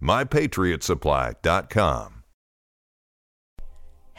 mypatriotsupply.com. 0.00 2.16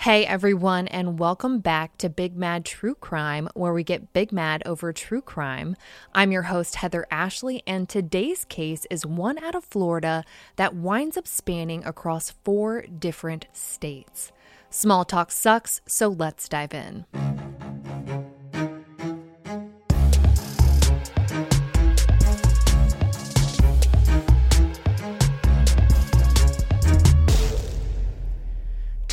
Hey 0.02 0.28
everyone, 0.28 0.88
and 0.90 1.18
welcome 1.18 1.60
back 1.60 1.98
to 1.98 2.08
Big 2.08 2.38
Mad 2.38 2.66
True 2.66 2.94
Crime, 2.94 3.50
where 3.56 3.74
we 3.74 3.84
get 3.84 4.14
big 4.14 4.32
mad 4.32 4.62
over 4.64 4.94
true 4.94 5.24
crime. 5.24 5.76
I'm 6.14 6.32
your 6.32 6.44
host, 6.44 6.76
Heather 6.76 7.08
Ashley, 7.10 7.64
and 7.66 7.90
today's 7.90 8.46
case 8.46 8.86
is 8.92 9.08
one 9.08 9.44
out 9.44 9.56
of 9.56 9.66
Florida 9.66 10.24
that 10.56 10.76
winds 10.76 11.18
up 11.18 11.28
spanning 11.28 11.84
across 11.84 12.36
four 12.44 12.84
different 12.84 13.48
states. 13.54 14.32
Small 14.70 15.04
talk 15.04 15.32
sucks, 15.32 15.82
so 15.88 16.10
let's 16.10 16.48
dive 16.48 16.76
in. 16.76 17.06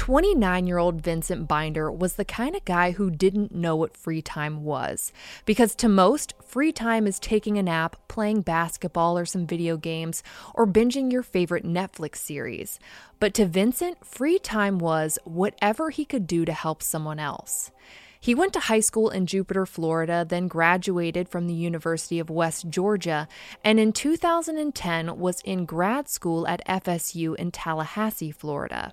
29 0.04 0.66
year 0.66 0.76
old 0.76 1.00
Vincent 1.00 1.48
Binder 1.48 1.90
was 1.90 2.16
the 2.16 2.26
kind 2.26 2.54
of 2.54 2.62
guy 2.66 2.90
who 2.90 3.10
didn't 3.10 3.54
know 3.54 3.74
what 3.74 3.96
free 3.96 4.20
time 4.20 4.62
was. 4.62 5.14
Because 5.46 5.74
to 5.76 5.88
most, 5.88 6.34
free 6.44 6.72
time 6.72 7.06
is 7.06 7.18
taking 7.18 7.56
a 7.56 7.62
nap, 7.62 7.96
playing 8.06 8.42
basketball 8.42 9.16
or 9.16 9.24
some 9.24 9.46
video 9.46 9.78
games, 9.78 10.22
or 10.52 10.66
binging 10.66 11.10
your 11.10 11.22
favorite 11.22 11.64
Netflix 11.64 12.16
series. 12.16 12.78
But 13.18 13.32
to 13.32 13.46
Vincent, 13.46 14.04
free 14.04 14.38
time 14.38 14.78
was 14.78 15.18
whatever 15.24 15.88
he 15.88 16.04
could 16.04 16.26
do 16.26 16.44
to 16.44 16.52
help 16.52 16.82
someone 16.82 17.18
else. 17.18 17.70
He 18.20 18.34
went 18.34 18.52
to 18.52 18.60
high 18.60 18.80
school 18.80 19.08
in 19.08 19.24
Jupiter, 19.24 19.64
Florida, 19.64 20.26
then 20.28 20.48
graduated 20.48 21.30
from 21.30 21.46
the 21.46 21.54
University 21.54 22.18
of 22.18 22.28
West 22.28 22.68
Georgia, 22.68 23.26
and 23.64 23.80
in 23.80 23.90
2010 23.90 25.18
was 25.18 25.40
in 25.46 25.64
grad 25.64 26.10
school 26.10 26.46
at 26.46 26.62
FSU 26.66 27.34
in 27.36 27.50
Tallahassee, 27.50 28.32
Florida. 28.32 28.92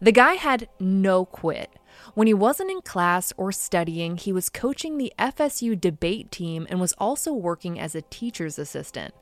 The 0.00 0.12
guy 0.12 0.34
had 0.34 0.68
no 0.80 1.24
quit. 1.24 1.70
When 2.14 2.26
he 2.26 2.34
wasn't 2.34 2.70
in 2.70 2.82
class 2.82 3.32
or 3.36 3.52
studying, 3.52 4.16
he 4.16 4.32
was 4.32 4.48
coaching 4.48 4.98
the 4.98 5.12
FSU 5.18 5.80
debate 5.80 6.30
team 6.30 6.66
and 6.68 6.80
was 6.80 6.94
also 6.98 7.32
working 7.32 7.78
as 7.78 7.94
a 7.94 8.02
teacher's 8.02 8.58
assistant. 8.58 9.14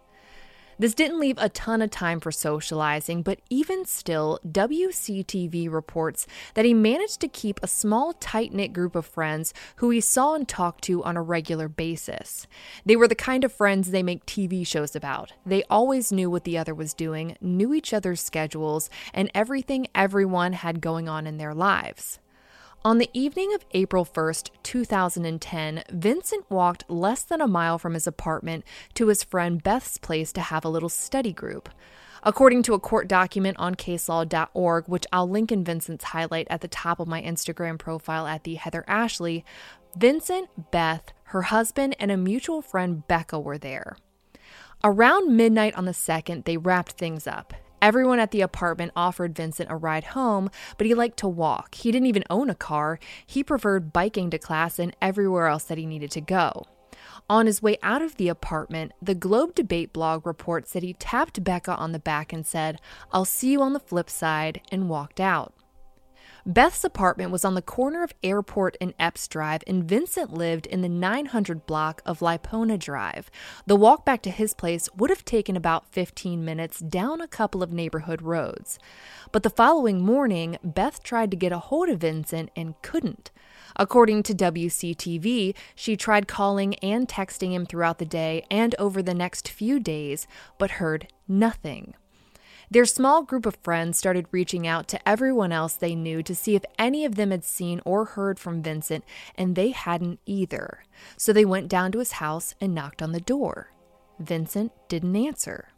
This 0.80 0.94
didn't 0.94 1.20
leave 1.20 1.36
a 1.36 1.50
ton 1.50 1.82
of 1.82 1.91
time 1.91 2.20
for 2.20 2.32
socializing, 2.32 3.20
but 3.20 3.42
even 3.50 3.84
still, 3.84 4.41
WCTV 4.48 5.70
reports 5.70 6.26
that 6.54 6.64
he 6.64 6.72
managed 6.72 7.20
to 7.20 7.28
keep 7.28 7.60
a 7.62 7.68
small, 7.68 8.14
tight 8.14 8.54
knit 8.54 8.72
group 8.72 8.94
of 8.94 9.04
friends 9.04 9.52
who 9.76 9.91
he 9.91 10.00
saw 10.00 10.34
and 10.34 10.48
talked 10.48 10.82
to 10.84 11.04
on 11.04 11.18
a 11.18 11.22
regular 11.22 11.68
basis. 11.68 12.46
They 12.86 12.96
were 12.96 13.08
the 13.08 13.14
kind 13.14 13.44
of 13.44 13.52
friends 13.52 13.91
they 13.91 14.02
make 14.02 14.24
TV 14.24 14.66
shows 14.66 14.96
about. 14.96 15.34
They 15.44 15.64
always 15.64 16.12
knew 16.12 16.30
what 16.30 16.44
the 16.44 16.56
other 16.56 16.74
was 16.74 16.94
doing, 16.94 17.36
knew 17.42 17.74
each 17.74 17.92
other's 17.92 18.22
schedules, 18.22 18.88
and 19.12 19.30
everything 19.34 19.86
everyone 19.94 20.54
had 20.54 20.80
going 20.80 21.10
on 21.10 21.26
in 21.26 21.36
their 21.36 21.52
lives. 21.52 22.20
On 22.82 22.96
the 22.96 23.10
evening 23.12 23.52
of 23.52 23.66
April 23.72 24.06
1st, 24.06 24.48
2010, 24.62 25.84
Vincent 25.91 26.50
walked 26.50 26.88
less 26.88 27.22
than 27.22 27.42
a 27.42 27.46
mile 27.46 27.78
from 27.78 27.92
his 27.92 28.06
apartment 28.06 28.64
to 28.94 29.08
his 29.08 29.22
friend 29.22 29.62
Beth's 29.62 29.98
place 29.98 30.32
to 30.32 30.41
have 30.41 30.64
a 30.64 30.70
little 30.70 30.88
study 30.88 31.34
group. 31.34 31.68
According 32.22 32.62
to 32.62 32.72
a 32.72 32.80
court 32.80 33.06
document 33.06 33.58
on 33.58 33.74
caselaw.org, 33.74 34.88
which 34.88 35.06
I'll 35.12 35.28
link 35.28 35.52
in 35.52 35.62
Vincent's 35.62 36.04
highlight 36.04 36.46
at 36.48 36.62
the 36.62 36.68
top 36.68 37.00
of 37.00 37.06
my 37.06 37.20
Instagram 37.20 37.78
profile 37.78 38.26
at 38.26 38.44
the 38.44 38.54
Heather 38.54 38.84
Ashley, 38.86 39.44
Vincent, 39.94 40.48
Beth, 40.70 41.12
her 41.24 41.42
husband, 41.42 41.97
and 42.00 42.10
a 42.10 42.16
mutual 42.16 42.62
friend 42.62 43.06
Becca 43.06 43.38
were 43.38 43.58
there. 43.58 43.98
Around 44.82 45.36
midnight 45.36 45.74
on 45.74 45.84
the 45.84 45.92
2nd, 45.92 46.47
they 46.47 46.56
wrapped 46.56 46.92
things 46.92 47.26
up. 47.26 47.52
Everyone 47.82 48.18
at 48.18 48.30
the 48.30 48.42
apartment 48.42 48.92
offered 48.94 49.34
Vincent 49.34 49.70
a 49.70 49.76
ride 49.76 50.04
home, 50.04 50.50
but 50.76 50.86
he 50.86 50.94
liked 50.94 51.18
to 51.18 51.28
walk. 51.28 51.74
He 51.76 51.91
didn't 51.91 52.08
even 52.08 52.24
own 52.28 52.50
a 52.50 52.54
car. 52.54 52.98
He 53.26 53.42
preferred 53.42 53.92
biking 53.92 54.30
to 54.30 54.38
class 54.38 54.78
and 54.78 54.94
everywhere 55.00 55.46
else 55.46 55.64
that 55.64 55.78
he 55.78 55.86
needed 55.86 56.10
to 56.12 56.20
go. 56.20 56.66
On 57.28 57.46
his 57.46 57.62
way 57.62 57.78
out 57.82 58.02
of 58.02 58.16
the 58.16 58.28
apartment, 58.28 58.92
the 59.00 59.14
Globe 59.14 59.54
Debate 59.54 59.92
blog 59.92 60.26
reports 60.26 60.72
that 60.72 60.82
he 60.82 60.94
tapped 60.94 61.42
Becca 61.42 61.74
on 61.76 61.92
the 61.92 61.98
back 61.98 62.32
and 62.32 62.44
said, 62.44 62.80
I'll 63.12 63.24
see 63.24 63.52
you 63.52 63.62
on 63.62 63.72
the 63.72 63.80
flip 63.80 64.10
side, 64.10 64.60
and 64.70 64.88
walked 64.88 65.20
out. 65.20 65.54
Beth's 66.46 66.84
apartment 66.84 67.30
was 67.30 67.44
on 67.44 67.54
the 67.54 67.62
corner 67.62 68.02
of 68.02 68.14
Airport 68.22 68.76
and 68.80 68.94
Epps 68.98 69.28
Drive, 69.28 69.62
and 69.66 69.84
Vincent 69.84 70.32
lived 70.32 70.66
in 70.66 70.80
the 70.80 70.88
900 70.88 71.66
block 71.66 72.00
of 72.06 72.20
Lipona 72.20 72.78
Drive. 72.78 73.30
The 73.66 73.76
walk 73.76 74.04
back 74.04 74.22
to 74.22 74.30
his 74.30 74.54
place 74.54 74.88
would 74.96 75.10
have 75.10 75.24
taken 75.24 75.56
about 75.56 75.92
15 75.92 76.44
minutes 76.44 76.80
down 76.80 77.20
a 77.20 77.28
couple 77.28 77.62
of 77.62 77.72
neighborhood 77.72 78.22
roads. 78.22 78.78
But 79.32 79.42
the 79.42 79.50
following 79.50 80.04
morning, 80.04 80.56
Beth 80.64 81.02
tried 81.02 81.30
to 81.30 81.36
get 81.36 81.52
a 81.52 81.58
hold 81.58 81.88
of 81.88 82.00
Vincent 82.00 82.50
and 82.56 82.80
couldn't. 82.82 83.30
According 83.76 84.22
to 84.24 84.34
WCTV, 84.34 85.54
she 85.74 85.96
tried 85.96 86.26
calling 86.26 86.74
and 86.76 87.06
texting 87.06 87.52
him 87.52 87.66
throughout 87.66 87.98
the 87.98 88.04
day 88.04 88.44
and 88.50 88.74
over 88.78 89.02
the 89.02 89.14
next 89.14 89.48
few 89.48 89.78
days, 89.78 90.26
but 90.58 90.72
heard 90.72 91.08
nothing. 91.28 91.94
Their 92.72 92.84
small 92.84 93.25
group 93.25 93.47
of 93.47 93.56
friends 93.56 93.98
started 93.98 94.26
reaching 94.31 94.64
out 94.64 94.86
to 94.88 95.08
everyone 95.08 95.50
else 95.50 95.72
they 95.72 95.97
knew 95.97 96.22
to 96.22 96.36
see 96.36 96.54
if 96.54 96.64
any 96.78 97.04
of 97.04 97.16
them 97.16 97.32
had 97.32 97.44
seen 97.44 97.81
or 97.84 98.04
heard 98.04 98.38
from 98.38 98.62
Vincent, 98.62 99.04
and 99.34 99.56
they 99.56 99.70
hadn't 99.70 100.20
either. 100.25 100.84
So 101.16 101.32
they 101.32 101.44
went 101.44 101.69
down 101.69 101.91
to 101.92 101.98
his 101.98 102.12
house 102.12 102.54
and 102.60 102.72
knocked 102.72 103.03
on 103.03 103.10
the 103.10 103.20
door. 103.20 103.72
Vincent 104.20 104.70
didn't 104.88 105.16
answer. 105.16 105.70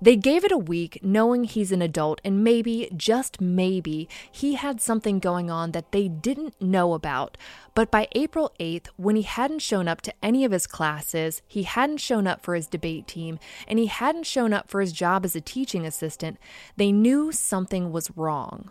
They 0.00 0.14
gave 0.14 0.44
it 0.44 0.52
a 0.52 0.58
week, 0.58 1.00
knowing 1.02 1.44
he's 1.44 1.72
an 1.72 1.82
adult 1.82 2.20
and 2.24 2.44
maybe, 2.44 2.88
just 2.96 3.40
maybe, 3.40 4.08
he 4.30 4.54
had 4.54 4.80
something 4.80 5.18
going 5.18 5.50
on 5.50 5.72
that 5.72 5.90
they 5.90 6.06
didn't 6.06 6.60
know 6.60 6.94
about. 6.94 7.36
But 7.74 7.90
by 7.90 8.08
April 8.12 8.52
8th, 8.60 8.88
when 8.96 9.16
he 9.16 9.22
hadn't 9.22 9.60
shown 9.60 9.88
up 9.88 10.00
to 10.02 10.14
any 10.22 10.44
of 10.44 10.52
his 10.52 10.66
classes, 10.68 11.42
he 11.48 11.64
hadn't 11.64 11.98
shown 11.98 12.26
up 12.26 12.42
for 12.42 12.54
his 12.54 12.68
debate 12.68 13.08
team, 13.08 13.40
and 13.66 13.78
he 13.78 13.86
hadn't 13.86 14.26
shown 14.26 14.52
up 14.52 14.70
for 14.70 14.80
his 14.80 14.92
job 14.92 15.24
as 15.24 15.34
a 15.34 15.40
teaching 15.40 15.84
assistant, 15.84 16.38
they 16.76 16.92
knew 16.92 17.32
something 17.32 17.90
was 17.90 18.10
wrong. 18.16 18.70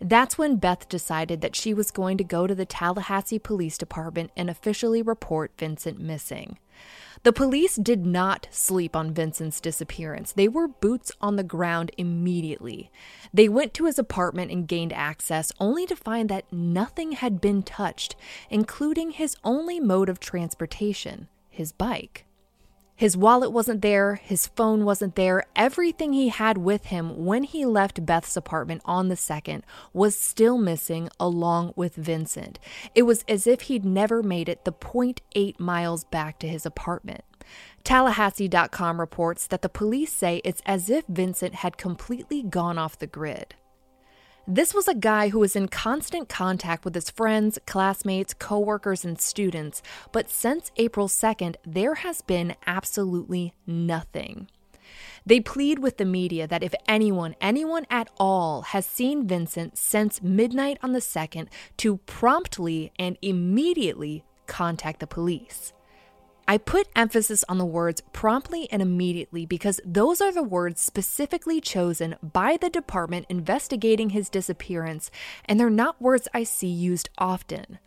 That's 0.00 0.38
when 0.38 0.56
Beth 0.56 0.88
decided 0.88 1.42
that 1.42 1.54
she 1.54 1.74
was 1.74 1.90
going 1.90 2.16
to 2.16 2.24
go 2.24 2.46
to 2.46 2.54
the 2.54 2.64
Tallahassee 2.64 3.38
Police 3.38 3.76
Department 3.76 4.30
and 4.34 4.48
officially 4.48 5.02
report 5.02 5.52
Vincent 5.58 6.00
missing. 6.00 6.58
The 7.22 7.32
police 7.32 7.76
did 7.76 8.06
not 8.06 8.48
sleep 8.50 8.96
on 8.96 9.12
Vincent's 9.12 9.60
disappearance. 9.60 10.32
They 10.32 10.48
were 10.48 10.66
boots 10.66 11.12
on 11.20 11.36
the 11.36 11.42
ground 11.42 11.90
immediately. 11.98 12.90
They 13.32 13.46
went 13.46 13.74
to 13.74 13.84
his 13.84 13.98
apartment 13.98 14.50
and 14.50 14.66
gained 14.66 14.94
access, 14.94 15.52
only 15.60 15.84
to 15.86 15.96
find 15.96 16.30
that 16.30 16.50
nothing 16.50 17.12
had 17.12 17.40
been 17.40 17.62
touched, 17.62 18.16
including 18.48 19.10
his 19.10 19.36
only 19.44 19.80
mode 19.80 20.08
of 20.08 20.18
transportation 20.18 21.28
his 21.50 21.72
bike. 21.72 22.24
His 23.00 23.16
wallet 23.16 23.50
wasn't 23.50 23.80
there, 23.80 24.16
his 24.16 24.48
phone 24.48 24.84
wasn't 24.84 25.14
there. 25.14 25.44
Everything 25.56 26.12
he 26.12 26.28
had 26.28 26.58
with 26.58 26.84
him 26.92 27.24
when 27.24 27.44
he 27.44 27.64
left 27.64 28.04
Beth's 28.04 28.36
apartment 28.36 28.82
on 28.84 29.08
the 29.08 29.16
second 29.16 29.64
was 29.94 30.14
still 30.14 30.58
missing, 30.58 31.08
along 31.18 31.72
with 31.76 31.94
Vincent. 31.94 32.58
It 32.94 33.04
was 33.04 33.24
as 33.26 33.46
if 33.46 33.62
he'd 33.62 33.86
never 33.86 34.22
made 34.22 34.50
it 34.50 34.66
the 34.66 34.72
0.8 34.74 35.58
miles 35.58 36.04
back 36.04 36.38
to 36.40 36.46
his 36.46 36.66
apartment. 36.66 37.24
Tallahassee.com 37.84 39.00
reports 39.00 39.46
that 39.46 39.62
the 39.62 39.70
police 39.70 40.12
say 40.12 40.42
it's 40.44 40.60
as 40.66 40.90
if 40.90 41.06
Vincent 41.06 41.54
had 41.54 41.78
completely 41.78 42.42
gone 42.42 42.76
off 42.76 42.98
the 42.98 43.06
grid. 43.06 43.54
This 44.52 44.74
was 44.74 44.88
a 44.88 44.96
guy 44.96 45.28
who 45.28 45.38
was 45.38 45.54
in 45.54 45.68
constant 45.68 46.28
contact 46.28 46.84
with 46.84 46.96
his 46.96 47.08
friends, 47.08 47.56
classmates, 47.68 48.34
coworkers, 48.34 49.04
and 49.04 49.20
students, 49.20 49.80
but 50.10 50.28
since 50.28 50.72
April 50.76 51.06
2nd, 51.06 51.54
there 51.64 51.94
has 51.94 52.20
been 52.20 52.56
absolutely 52.66 53.54
nothing. 53.64 54.48
They 55.24 55.38
plead 55.38 55.78
with 55.78 55.98
the 55.98 56.04
media 56.04 56.48
that 56.48 56.64
if 56.64 56.74
anyone, 56.88 57.36
anyone 57.40 57.86
at 57.90 58.10
all, 58.18 58.62
has 58.62 58.84
seen 58.84 59.28
Vincent 59.28 59.78
since 59.78 60.20
midnight 60.20 60.78
on 60.82 60.94
the 60.94 60.98
2nd, 60.98 61.46
to 61.76 61.98
promptly 61.98 62.90
and 62.98 63.18
immediately 63.22 64.24
contact 64.48 64.98
the 64.98 65.06
police. 65.06 65.72
I 66.50 66.58
put 66.58 66.88
emphasis 66.96 67.44
on 67.48 67.58
the 67.58 67.64
words 67.64 68.02
promptly 68.12 68.68
and 68.72 68.82
immediately 68.82 69.46
because 69.46 69.80
those 69.84 70.20
are 70.20 70.32
the 70.32 70.42
words 70.42 70.80
specifically 70.80 71.60
chosen 71.60 72.16
by 72.24 72.56
the 72.56 72.68
department 72.68 73.26
investigating 73.28 74.10
his 74.10 74.28
disappearance, 74.28 75.12
and 75.44 75.60
they're 75.60 75.70
not 75.70 76.02
words 76.02 76.26
I 76.34 76.42
see 76.42 76.66
used 76.66 77.08
often. 77.16 77.78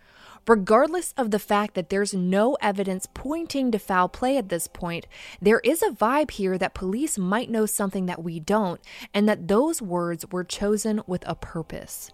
Regardless 0.48 1.13
of 1.18 1.31
the 1.31 1.39
fact 1.39 1.74
that 1.74 1.89
there's 1.89 2.13
no 2.13 2.56
evidence 2.62 3.06
pointing 3.13 3.69
to 3.71 3.80
foul 3.80 4.07
play 4.07 4.38
at 4.38 4.48
this 4.48 4.69
point, 4.69 5.07
there 5.42 5.60
is 5.60 5.83
a 5.83 5.89
vibe 5.89 6.31
here 6.31 6.57
that 6.57 6.74
police 6.74 7.18
might 7.18 7.50
know 7.51 7.65
something 7.65 8.06
that 8.06 8.24
we 8.24 8.39
don't, 8.39 8.80
and 9.13 9.27
that 9.27 9.50
those 9.50 9.81
words 9.81 10.25
were 10.31 10.45
chosen 10.45 11.01
with 11.06 11.27
a 11.27 11.36
purpose. 11.36 12.12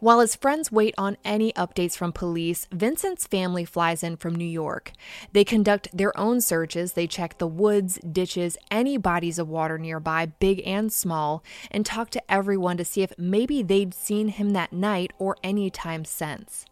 While 0.00 0.20
his 0.20 0.34
friends 0.34 0.72
wait 0.72 0.94
on 0.96 1.18
any 1.26 1.52
updates 1.52 1.94
from 1.94 2.12
police, 2.12 2.66
Vincent's 2.72 3.26
family 3.26 3.66
flies 3.66 4.02
in 4.02 4.16
from 4.16 4.34
New 4.34 4.46
York. 4.46 4.92
They 5.34 5.44
conduct 5.44 5.94
their 5.94 6.18
own 6.18 6.40
searches. 6.40 6.94
They 6.94 7.06
check 7.06 7.36
the 7.36 7.46
woods, 7.46 7.98
ditches, 7.98 8.56
any 8.70 8.96
bodies 8.96 9.38
of 9.38 9.50
water 9.50 9.76
nearby, 9.76 10.24
big 10.24 10.62
and 10.64 10.90
small, 10.90 11.44
and 11.70 11.84
talk 11.84 12.08
to 12.10 12.32
everyone 12.32 12.78
to 12.78 12.84
see 12.84 13.02
if 13.02 13.12
maybe 13.18 13.62
they'd 13.62 13.92
seen 13.92 14.28
him 14.28 14.50
that 14.50 14.72
night 14.72 15.12
or 15.18 15.36
any 15.44 15.68
time 15.68 16.06
since. 16.06 16.64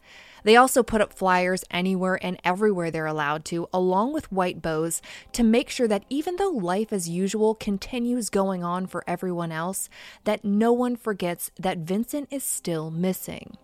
They 0.43 0.55
also 0.55 0.83
put 0.83 1.01
up 1.01 1.13
flyers 1.13 1.63
anywhere 1.71 2.19
and 2.23 2.39
everywhere 2.43 2.91
they're 2.91 3.05
allowed 3.05 3.45
to, 3.45 3.67
along 3.73 4.13
with 4.13 4.31
white 4.31 4.61
bows, 4.61 5.01
to 5.33 5.43
make 5.43 5.69
sure 5.69 5.87
that 5.87 6.05
even 6.09 6.35
though 6.37 6.49
life 6.49 6.91
as 6.91 7.09
usual 7.09 7.55
continues 7.55 8.29
going 8.29 8.63
on 8.63 8.87
for 8.87 9.03
everyone 9.07 9.51
else, 9.51 9.89
that 10.23 10.45
no 10.45 10.73
one 10.73 10.95
forgets 10.95 11.51
that 11.59 11.79
Vincent 11.79 12.27
is 12.31 12.43
still 12.43 12.91
missing. 12.91 13.57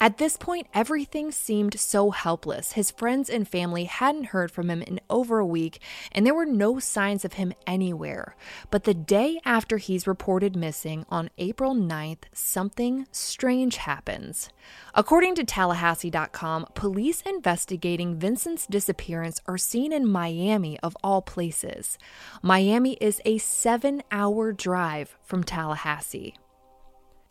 At 0.00 0.18
this 0.18 0.36
point, 0.36 0.66
everything 0.74 1.30
seemed 1.30 1.78
so 1.78 2.10
helpless. 2.10 2.72
His 2.72 2.90
friends 2.90 3.30
and 3.30 3.48
family 3.48 3.84
hadn't 3.84 4.26
heard 4.26 4.50
from 4.50 4.68
him 4.68 4.82
in 4.82 5.00
over 5.08 5.38
a 5.38 5.46
week, 5.46 5.80
and 6.12 6.26
there 6.26 6.34
were 6.34 6.44
no 6.44 6.78
signs 6.78 7.24
of 7.24 7.34
him 7.34 7.54
anywhere. 7.66 8.36
But 8.70 8.84
the 8.84 8.92
day 8.92 9.40
after 9.44 9.78
he's 9.78 10.06
reported 10.06 10.56
missing, 10.56 11.06
on 11.08 11.30
April 11.38 11.74
9th, 11.74 12.24
something 12.32 13.06
strange 13.12 13.76
happens. 13.76 14.50
According 14.94 15.36
to 15.36 15.44
Tallahassee.com, 15.44 16.66
police 16.74 17.22
investigating 17.22 18.18
Vincent's 18.18 18.66
disappearance 18.66 19.40
are 19.46 19.56
seen 19.56 19.92
in 19.92 20.06
Miami, 20.06 20.78
of 20.80 20.96
all 21.02 21.22
places. 21.22 21.98
Miami 22.42 22.94
is 22.94 23.22
a 23.24 23.38
seven 23.38 24.02
hour 24.10 24.52
drive 24.52 25.16
from 25.22 25.44
Tallahassee. 25.44 26.34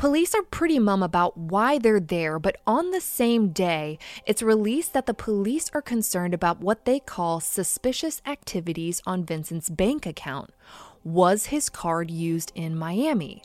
Police 0.04 0.36
are 0.36 0.44
pretty 0.44 0.80
mum 0.80 1.02
about 1.02 1.38
why 1.38 1.78
they're 1.78 1.98
there, 1.98 2.38
but 2.38 2.58
on 2.68 2.92
the 2.92 3.00
same 3.00 3.54
day, 3.54 3.98
it's 4.26 4.44
released 4.44 4.92
that 4.92 5.06
the 5.06 5.14
police 5.14 5.72
are 5.74 5.82
concerned 5.82 6.34
about 6.34 6.60
what 6.60 6.84
they 6.84 7.00
call 7.00 7.40
suspicious 7.40 8.22
activities 8.26 9.02
on 9.06 9.24
Vincent's 9.24 9.70
bank 9.70 10.06
account. 10.06 10.50
Was 11.06 11.46
his 11.46 11.70
card 11.70 12.12
used 12.12 12.52
in 12.54 12.78
Miami? 12.78 13.44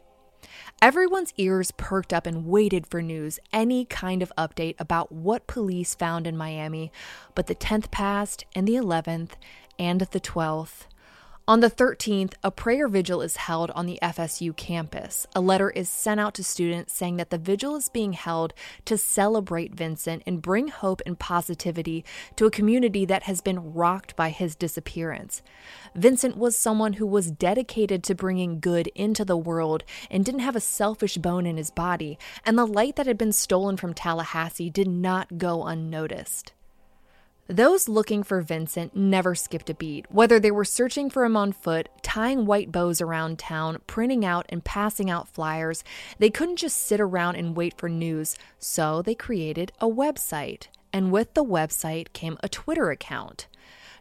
Everyone's 0.83 1.33
ears 1.37 1.71
perked 1.71 2.13
up 2.13 2.27
and 2.27 2.45
waited 2.45 2.89
for 2.89 3.03
news, 3.03 3.39
any 3.53 3.85
kind 3.85 4.21
of 4.21 4.33
update 4.37 4.75
about 4.81 5.13
what 5.13 5.47
police 5.47 5.95
found 5.95 6.27
in 6.27 6.37
Miami, 6.37 6.91
but 7.37 7.47
the 7.47 7.55
10th 7.55 7.93
passed, 7.93 8.45
and 8.57 8.67
the 8.67 8.75
11th, 8.75 9.35
and 9.79 10.01
the 10.01 10.19
12th. 10.19 10.87
On 11.49 11.61
the 11.61 11.71
13th, 11.71 12.35
a 12.45 12.51
prayer 12.51 12.89
vigil 12.89 13.23
is 13.23 13.37
held 13.37 13.71
on 13.71 13.87
the 13.87 13.99
FSU 14.03 14.55
campus. 14.55 15.27
A 15.35 15.41
letter 15.41 15.71
is 15.71 15.89
sent 15.89 16.21
out 16.21 16.35
to 16.35 16.45
students 16.45 16.93
saying 16.93 17.17
that 17.17 17.31
the 17.31 17.39
vigil 17.39 17.75
is 17.75 17.89
being 17.89 18.13
held 18.13 18.53
to 18.85 18.99
celebrate 18.99 19.75
Vincent 19.75 20.23
and 20.27 20.43
bring 20.43 20.69
hope 20.69 21.01
and 21.07 21.19
positivity 21.19 22.05
to 22.37 22.45
a 22.45 22.51
community 22.51 23.07
that 23.07 23.23
has 23.23 23.41
been 23.41 23.73
rocked 23.73 24.15
by 24.15 24.29
his 24.29 24.55
disappearance. 24.55 25.41
Vincent 25.95 26.37
was 26.37 26.55
someone 26.55 26.93
who 26.93 27.07
was 27.07 27.31
dedicated 27.31 28.05
to 28.05 28.15
bringing 28.15 28.61
good 28.61 28.89
into 28.89 29.25
the 29.25 29.35
world 29.35 29.85
and 30.11 30.27
didn't 30.27 30.41
have 30.41 30.55
a 30.55 30.61
selfish 30.61 31.17
bone 31.17 31.47
in 31.47 31.57
his 31.57 31.71
body, 31.71 32.19
and 32.45 32.59
the 32.59 32.67
light 32.67 32.97
that 32.97 33.07
had 33.07 33.17
been 33.17 33.33
stolen 33.33 33.79
from 33.79 33.95
Tallahassee 33.95 34.69
did 34.69 34.87
not 34.87 35.39
go 35.39 35.65
unnoticed. 35.65 36.53
Those 37.51 37.89
looking 37.89 38.25
for 38.25 38.43
Vincent 38.43 38.95
never 38.95 39.35
skipped 39.35 39.71
a 39.71 39.75
beat, 39.75 40.05
whether 40.11 40.39
they 40.39 40.51
were 40.51 40.67
searching 40.67 41.09
for 41.09 41.25
him 41.25 41.35
on 41.35 41.53
foot, 41.53 41.89
tying 42.03 42.45
white 42.45 42.71
bows 42.71 43.01
around 43.01 43.39
town, 43.39 43.79
printing 43.87 44.23
out 44.23 44.45
and 44.51 44.63
passing 44.63 45.09
out 45.09 45.29
flyers. 45.29 45.83
They 46.19 46.29
couldn't 46.29 46.57
just 46.57 46.77
sit 46.77 47.01
around 47.01 47.37
and 47.37 47.57
wait 47.57 47.79
for 47.79 47.89
news, 47.89 48.37
so 48.59 49.01
they 49.01 49.15
created 49.15 49.73
a 49.81 49.89
website. 49.89 50.67
And 50.93 51.11
with 51.11 51.33
the 51.33 51.45
website 51.45 52.13
came 52.13 52.37
a 52.43 52.51
Twitter 52.51 52.91
account. 52.91 53.47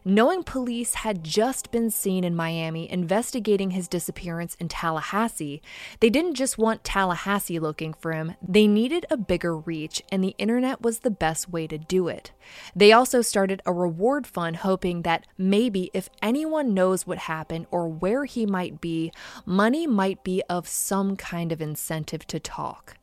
Knowing 0.04 0.42
police 0.42 0.94
had 0.94 1.24
just 1.24 1.70
been 1.70 1.90
seen 1.90 2.24
in 2.24 2.34
Miami 2.34 2.90
investigating 2.90 3.72
his 3.72 3.88
disappearance 3.88 4.54
in 4.60 4.68
Tallahassee, 4.68 5.60
they 6.00 6.08
didn't 6.08 6.34
just 6.34 6.56
want 6.56 6.84
Tallahassee 6.84 7.58
looking 7.58 7.92
for 7.92 8.12
him, 8.12 8.34
they 8.40 8.66
needed 8.66 9.04
a 9.10 9.16
bigger 9.16 9.56
reach, 9.56 10.02
and 10.10 10.22
the 10.22 10.34
internet 10.38 10.82
was 10.82 11.00
the 11.00 11.10
best 11.10 11.48
way 11.48 11.66
to 11.66 11.78
do 11.78 12.08
it. 12.08 12.30
They 12.76 12.92
also 12.92 13.22
started 13.22 13.60
a 13.66 13.72
reward 13.72 14.26
fund 14.26 14.56
hoping 14.56 15.02
that 15.02 15.26
maybe 15.36 15.90
if 15.92 16.08
anyone 16.22 16.74
knows 16.74 17.06
what 17.06 17.18
happened 17.18 17.66
or 17.70 17.88
where 17.88 18.24
he 18.24 18.46
might 18.46 18.80
be, 18.80 19.12
money 19.44 19.86
might 19.86 20.22
be 20.22 20.42
of 20.48 20.68
some 20.68 21.16
kind 21.16 21.50
of 21.50 21.60
incentive 21.60 22.26
to 22.28 22.38
talk. 22.38 22.96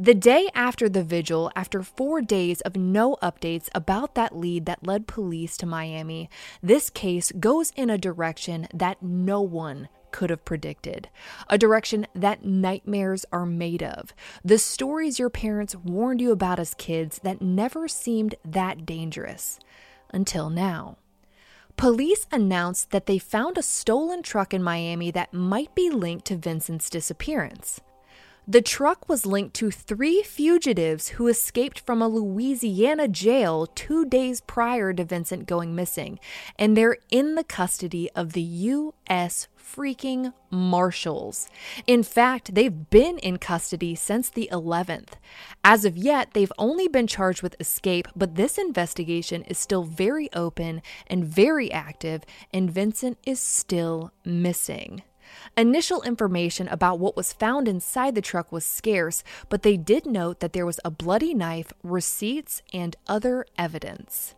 The 0.00 0.14
day 0.14 0.48
after 0.54 0.88
the 0.88 1.02
vigil, 1.02 1.50
after 1.56 1.82
four 1.82 2.22
days 2.22 2.60
of 2.60 2.76
no 2.76 3.16
updates 3.20 3.68
about 3.74 4.14
that 4.14 4.36
lead 4.36 4.64
that 4.66 4.86
led 4.86 5.08
police 5.08 5.56
to 5.56 5.66
Miami, 5.66 6.30
this 6.62 6.88
case 6.88 7.32
goes 7.32 7.72
in 7.74 7.90
a 7.90 7.98
direction 7.98 8.68
that 8.72 9.02
no 9.02 9.40
one 9.40 9.88
could 10.12 10.30
have 10.30 10.44
predicted. 10.44 11.08
A 11.48 11.58
direction 11.58 12.06
that 12.14 12.44
nightmares 12.44 13.26
are 13.32 13.44
made 13.44 13.82
of. 13.82 14.14
The 14.44 14.58
stories 14.58 15.18
your 15.18 15.30
parents 15.30 15.74
warned 15.74 16.20
you 16.20 16.30
about 16.30 16.60
as 16.60 16.74
kids 16.74 17.18
that 17.24 17.42
never 17.42 17.88
seemed 17.88 18.36
that 18.44 18.86
dangerous. 18.86 19.58
Until 20.10 20.48
now. 20.48 20.98
Police 21.76 22.28
announced 22.30 22.92
that 22.92 23.06
they 23.06 23.18
found 23.18 23.58
a 23.58 23.62
stolen 23.64 24.22
truck 24.22 24.54
in 24.54 24.62
Miami 24.62 25.10
that 25.10 25.34
might 25.34 25.74
be 25.74 25.90
linked 25.90 26.24
to 26.26 26.36
Vincent's 26.36 26.88
disappearance. 26.88 27.80
The 28.50 28.62
truck 28.62 29.10
was 29.10 29.26
linked 29.26 29.52
to 29.56 29.70
three 29.70 30.22
fugitives 30.22 31.08
who 31.08 31.26
escaped 31.26 31.80
from 31.80 32.00
a 32.00 32.08
Louisiana 32.08 33.06
jail 33.06 33.66
two 33.66 34.06
days 34.06 34.40
prior 34.40 34.94
to 34.94 35.04
Vincent 35.04 35.46
going 35.46 35.74
missing, 35.74 36.18
and 36.58 36.74
they're 36.74 36.96
in 37.10 37.34
the 37.34 37.44
custody 37.44 38.08
of 38.12 38.32
the 38.32 38.40
U.S. 38.40 39.48
freaking 39.58 40.32
Marshals. 40.50 41.50
In 41.86 42.02
fact, 42.02 42.54
they've 42.54 42.88
been 42.88 43.18
in 43.18 43.36
custody 43.36 43.94
since 43.94 44.30
the 44.30 44.48
11th. 44.50 45.10
As 45.62 45.84
of 45.84 45.98
yet, 45.98 46.30
they've 46.32 46.52
only 46.56 46.88
been 46.88 47.06
charged 47.06 47.42
with 47.42 47.60
escape, 47.60 48.08
but 48.16 48.36
this 48.36 48.56
investigation 48.56 49.42
is 49.42 49.58
still 49.58 49.84
very 49.84 50.32
open 50.32 50.80
and 51.06 51.26
very 51.26 51.70
active, 51.70 52.22
and 52.50 52.70
Vincent 52.70 53.18
is 53.26 53.40
still 53.40 54.10
missing. 54.24 55.02
Initial 55.56 56.02
information 56.02 56.68
about 56.68 56.98
what 56.98 57.16
was 57.16 57.32
found 57.32 57.68
inside 57.68 58.14
the 58.14 58.22
truck 58.22 58.52
was 58.52 58.64
scarce, 58.64 59.24
but 59.48 59.62
they 59.62 59.76
did 59.76 60.06
note 60.06 60.40
that 60.40 60.52
there 60.52 60.66
was 60.66 60.80
a 60.84 60.90
bloody 60.90 61.34
knife, 61.34 61.72
receipts, 61.82 62.62
and 62.72 62.96
other 63.06 63.44
evidence. 63.56 64.34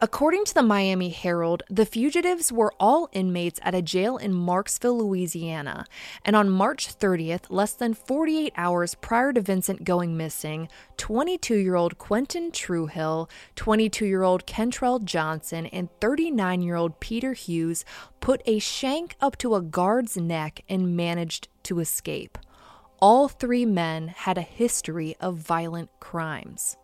According 0.00 0.44
to 0.44 0.54
the 0.54 0.62
Miami 0.62 1.08
Herald, 1.08 1.64
the 1.68 1.84
fugitives 1.84 2.52
were 2.52 2.72
all 2.78 3.08
inmates 3.12 3.58
at 3.64 3.74
a 3.74 3.82
jail 3.82 4.16
in 4.16 4.32
Marksville, 4.32 4.96
Louisiana, 4.96 5.86
and 6.24 6.36
on 6.36 6.50
March 6.50 6.96
30th, 6.96 7.46
less 7.48 7.72
than 7.72 7.94
48 7.94 8.52
hours 8.56 8.94
prior 8.94 9.32
to 9.32 9.40
Vincent 9.40 9.82
going 9.82 10.16
missing, 10.16 10.68
22 10.98 11.56
year 11.56 11.74
old 11.74 11.98
Quentin 11.98 12.52
Truehill, 12.52 13.28
22 13.56 14.06
year 14.06 14.22
old 14.22 14.46
Kentrell 14.46 15.04
Johnson, 15.04 15.66
and 15.66 15.88
39 16.00 16.62
year 16.62 16.76
old 16.76 17.00
Peter 17.00 17.32
Hughes 17.32 17.84
put 18.20 18.40
a 18.46 18.60
shank 18.60 19.16
up 19.20 19.36
to 19.38 19.56
a 19.56 19.62
guard's 19.62 20.16
neck 20.16 20.62
and 20.68 20.96
managed 20.96 21.48
to 21.64 21.80
escape. 21.80 22.38
All 23.00 23.26
three 23.26 23.66
men 23.66 24.08
had 24.08 24.38
a 24.38 24.42
history 24.42 25.16
of 25.20 25.38
violent 25.38 25.90
crimes. 25.98 26.76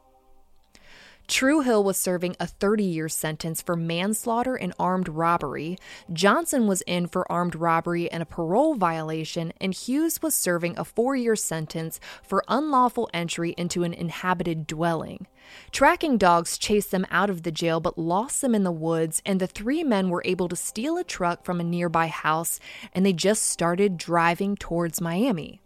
Truehill 1.27 1.83
was 1.83 1.97
serving 1.97 2.37
a 2.39 2.47
30 2.47 2.85
year 2.85 3.09
sentence 3.09 3.63
for 3.63 3.77
manslaughter 3.77 4.57
and 4.57 4.75
armed 4.79 5.09
robbery. 5.09 5.79
Johnson 6.13 6.67
was 6.67 6.83
in 6.83 7.07
for 7.07 7.31
armed 7.33 7.55
robbery 7.55 8.11
and 8.11 8.23
a 8.23 8.27
parole 8.27 8.75
violation, 8.75 9.53
and 9.61 9.73
Hughes 9.75 10.21
was 10.21 10.35
serving 10.35 10.79
a 10.79 10.85
four 10.85 11.17
year 11.17 11.35
sentence 11.35 11.99
for 12.23 12.45
unlawful 12.49 13.09
entry 13.15 13.55
into 13.57 13.85
an 13.85 13.95
inhabited 13.95 14.67
dwelling. 14.67 15.27
Tracking 15.73 16.19
dogs 16.19 16.59
chased 16.59 16.91
them 16.91 17.07
out 17.11 17.31
of 17.31 17.43
the 17.43 17.53
jail 17.53 17.81
but 17.81 17.99
lost 17.99 18.41
them 18.41 18.55
in 18.55 18.65
the 18.65 18.73
woods, 18.73 19.23
and 19.25 19.41
the 19.41 19.47
three 19.47 19.83
men 19.83 20.11
were 20.11 20.23
able 20.25 20.49
to 20.49 20.57
steal 20.57 20.99
a 20.99 21.05
truck 21.05 21.45
from 21.45 21.59
a 21.59 21.65
nearby 21.65 22.07
house 22.09 22.61
and 22.93 23.05
they 23.05 23.13
just 23.13 23.45
started 23.45 23.97
driving 23.97 24.57
towards 24.57 25.01
Miami. 25.01 25.61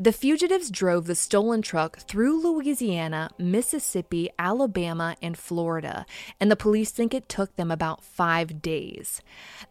The 0.00 0.12
fugitives 0.12 0.70
drove 0.70 1.06
the 1.06 1.16
stolen 1.16 1.60
truck 1.60 1.98
through 1.98 2.40
Louisiana, 2.40 3.30
Mississippi, 3.36 4.30
Alabama, 4.38 5.16
and 5.20 5.36
Florida, 5.36 6.06
and 6.38 6.48
the 6.48 6.54
police 6.54 6.92
think 6.92 7.12
it 7.12 7.28
took 7.28 7.56
them 7.56 7.72
about 7.72 8.04
five 8.04 8.62
days. 8.62 9.20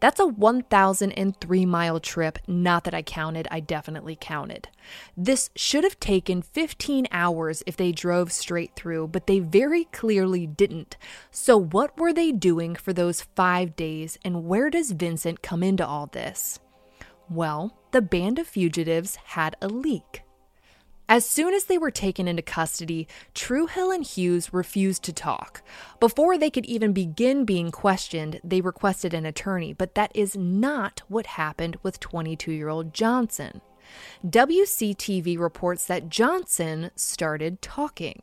That's 0.00 0.20
a 0.20 0.26
1,003 0.26 1.64
mile 1.64 1.98
trip. 1.98 2.38
Not 2.46 2.84
that 2.84 2.92
I 2.92 3.00
counted, 3.00 3.48
I 3.50 3.60
definitely 3.60 4.18
counted. 4.20 4.68
This 5.16 5.48
should 5.56 5.82
have 5.82 5.98
taken 5.98 6.42
15 6.42 7.08
hours 7.10 7.62
if 7.66 7.78
they 7.78 7.90
drove 7.90 8.30
straight 8.30 8.76
through, 8.76 9.08
but 9.08 9.28
they 9.28 9.38
very 9.38 9.84
clearly 9.84 10.46
didn't. 10.46 10.98
So, 11.30 11.56
what 11.56 11.98
were 11.98 12.12
they 12.12 12.32
doing 12.32 12.76
for 12.76 12.92
those 12.92 13.22
five 13.22 13.74
days, 13.76 14.18
and 14.22 14.44
where 14.44 14.68
does 14.68 14.92
Vincent 14.92 15.40
come 15.40 15.62
into 15.62 15.86
all 15.86 16.06
this? 16.06 16.58
Well, 17.30 17.77
the 17.90 18.02
band 18.02 18.38
of 18.38 18.46
fugitives 18.46 19.16
had 19.16 19.56
a 19.60 19.68
leak. 19.68 20.22
As 21.10 21.24
soon 21.24 21.54
as 21.54 21.64
they 21.64 21.78
were 21.78 21.90
taken 21.90 22.28
into 22.28 22.42
custody, 22.42 23.08
Truehill 23.34 23.94
and 23.94 24.04
Hughes 24.04 24.52
refused 24.52 25.02
to 25.04 25.12
talk. 25.12 25.62
Before 26.00 26.36
they 26.36 26.50
could 26.50 26.66
even 26.66 26.92
begin 26.92 27.46
being 27.46 27.70
questioned, 27.70 28.40
they 28.44 28.60
requested 28.60 29.14
an 29.14 29.24
attorney, 29.24 29.72
but 29.72 29.94
that 29.94 30.12
is 30.14 30.36
not 30.36 31.00
what 31.08 31.26
happened 31.26 31.78
with 31.82 31.98
22 31.98 32.52
year 32.52 32.68
old 32.68 32.92
Johnson. 32.92 33.62
WCTV 34.26 35.38
reports 35.38 35.86
that 35.86 36.10
Johnson 36.10 36.90
started 36.94 37.62
talking. 37.62 38.20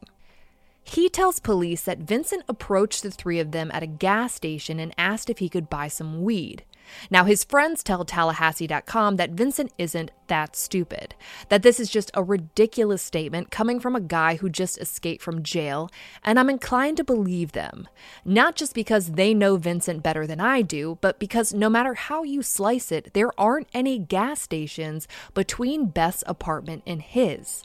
He 0.83 1.09
tells 1.09 1.39
police 1.39 1.81
that 1.81 1.97
Vincent 1.97 2.43
approached 2.47 3.01
the 3.01 3.09
three 3.09 3.39
of 3.39 3.51
them 3.51 3.71
at 3.73 3.81
a 3.81 3.87
gas 3.87 4.35
station 4.35 4.79
and 4.79 4.93
asked 4.99 5.31
if 5.31 5.39
he 5.39 5.49
could 5.49 5.71
buy 5.71 5.87
some 5.87 6.21
weed. 6.21 6.63
Now, 7.09 7.23
his 7.23 7.43
friends 7.43 7.83
tell 7.83 8.05
Tallahassee.com 8.05 9.15
that 9.15 9.31
Vincent 9.31 9.71
isn't 9.77 10.11
that 10.27 10.55
stupid, 10.55 11.15
that 11.49 11.61
this 11.61 11.79
is 11.79 11.89
just 11.89 12.11
a 12.13 12.23
ridiculous 12.23 13.01
statement 13.01 13.51
coming 13.51 13.79
from 13.79 13.95
a 13.95 14.01
guy 14.01 14.35
who 14.35 14.49
just 14.49 14.77
escaped 14.79 15.21
from 15.21 15.43
jail, 15.43 15.89
and 16.23 16.39
I'm 16.39 16.49
inclined 16.49 16.97
to 16.97 17.03
believe 17.03 17.51
them. 17.51 17.87
Not 18.23 18.55
just 18.55 18.73
because 18.73 19.11
they 19.11 19.33
know 19.33 19.57
Vincent 19.57 20.03
better 20.03 20.25
than 20.25 20.39
I 20.39 20.61
do, 20.61 20.97
but 21.01 21.19
because 21.19 21.53
no 21.53 21.69
matter 21.69 21.93
how 21.93 22.23
you 22.23 22.41
slice 22.41 22.91
it, 22.91 23.13
there 23.13 23.31
aren't 23.39 23.69
any 23.73 23.99
gas 23.99 24.41
stations 24.41 25.07
between 25.33 25.87
Beth's 25.87 26.23
apartment 26.27 26.83
and 26.87 27.01
his. 27.01 27.63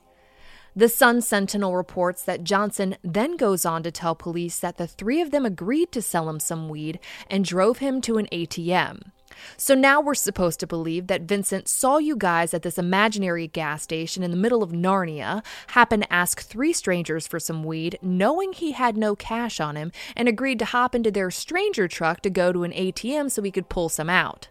The 0.76 0.88
Sun 0.88 1.22
Sentinel 1.22 1.76
reports 1.76 2.22
that 2.22 2.44
Johnson 2.44 2.96
then 3.02 3.36
goes 3.36 3.64
on 3.64 3.82
to 3.82 3.90
tell 3.90 4.14
police 4.14 4.60
that 4.60 4.76
the 4.76 4.86
three 4.86 5.20
of 5.20 5.32
them 5.32 5.44
agreed 5.44 5.90
to 5.92 6.00
sell 6.00 6.28
him 6.28 6.38
some 6.38 6.68
weed 6.68 7.00
and 7.28 7.44
drove 7.44 7.78
him 7.78 8.00
to 8.02 8.18
an 8.18 8.28
ATM. 8.30 9.10
So 9.56 9.74
now 9.74 10.00
we're 10.00 10.14
supposed 10.14 10.60
to 10.60 10.68
believe 10.68 11.08
that 11.08 11.22
Vincent 11.22 11.66
saw 11.66 11.98
you 11.98 12.14
guys 12.16 12.54
at 12.54 12.62
this 12.62 12.78
imaginary 12.78 13.48
gas 13.48 13.82
station 13.82 14.22
in 14.22 14.30
the 14.30 14.36
middle 14.36 14.62
of 14.62 14.70
Narnia, 14.70 15.44
happened 15.68 16.04
to 16.04 16.12
ask 16.12 16.40
three 16.40 16.72
strangers 16.72 17.26
for 17.26 17.40
some 17.40 17.64
weed, 17.64 17.98
knowing 18.00 18.52
he 18.52 18.72
had 18.72 18.96
no 18.96 19.16
cash 19.16 19.58
on 19.58 19.76
him, 19.76 19.90
and 20.14 20.28
agreed 20.28 20.58
to 20.60 20.66
hop 20.66 20.94
into 20.94 21.10
their 21.10 21.30
stranger 21.32 21.88
truck 21.88 22.20
to 22.20 22.30
go 22.30 22.52
to 22.52 22.62
an 22.64 22.72
ATM 22.72 23.30
so 23.30 23.42
he 23.42 23.50
could 23.50 23.68
pull 23.68 23.88
some 23.88 24.10
out. 24.10 24.48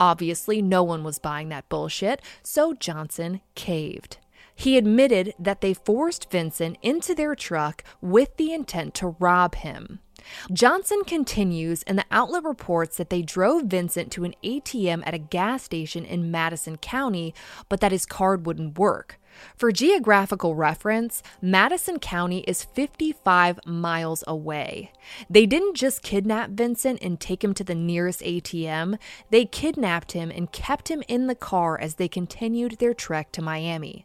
Obviously, 0.00 0.60
no 0.60 0.82
one 0.82 1.04
was 1.04 1.20
buying 1.20 1.48
that 1.50 1.68
bullshit, 1.68 2.20
so 2.42 2.74
Johnson 2.74 3.42
caved. 3.54 4.18
He 4.54 4.76
admitted 4.76 5.34
that 5.38 5.60
they 5.60 5.74
forced 5.74 6.30
Vincent 6.30 6.76
into 6.82 7.14
their 7.14 7.34
truck 7.34 7.82
with 8.00 8.36
the 8.36 8.52
intent 8.52 8.94
to 8.94 9.16
rob 9.18 9.56
him. 9.56 10.00
Johnson 10.52 11.02
continues, 11.04 11.82
and 11.82 11.98
the 11.98 12.04
outlet 12.10 12.44
reports 12.44 12.96
that 12.96 13.10
they 13.10 13.22
drove 13.22 13.64
Vincent 13.64 14.12
to 14.12 14.24
an 14.24 14.34
ATM 14.44 15.02
at 15.04 15.14
a 15.14 15.18
gas 15.18 15.64
station 15.64 16.04
in 16.04 16.30
Madison 16.30 16.76
County, 16.76 17.34
but 17.68 17.80
that 17.80 17.92
his 17.92 18.06
card 18.06 18.46
wouldn't 18.46 18.78
work. 18.78 19.18
For 19.56 19.72
geographical 19.72 20.54
reference, 20.54 21.22
Madison 21.40 21.98
County 21.98 22.40
is 22.40 22.64
55 22.64 23.60
miles 23.66 24.24
away. 24.26 24.92
They 25.28 25.46
didn't 25.46 25.76
just 25.76 26.02
kidnap 26.02 26.50
Vincent 26.50 26.98
and 27.02 27.20
take 27.20 27.42
him 27.42 27.54
to 27.54 27.64
the 27.64 27.74
nearest 27.74 28.20
ATM, 28.20 28.98
they 29.30 29.44
kidnapped 29.44 30.12
him 30.12 30.30
and 30.30 30.52
kept 30.52 30.88
him 30.88 31.02
in 31.08 31.26
the 31.26 31.34
car 31.34 31.78
as 31.80 31.94
they 31.94 32.08
continued 32.08 32.78
their 32.78 32.94
trek 32.94 33.32
to 33.32 33.42
Miami. 33.42 34.04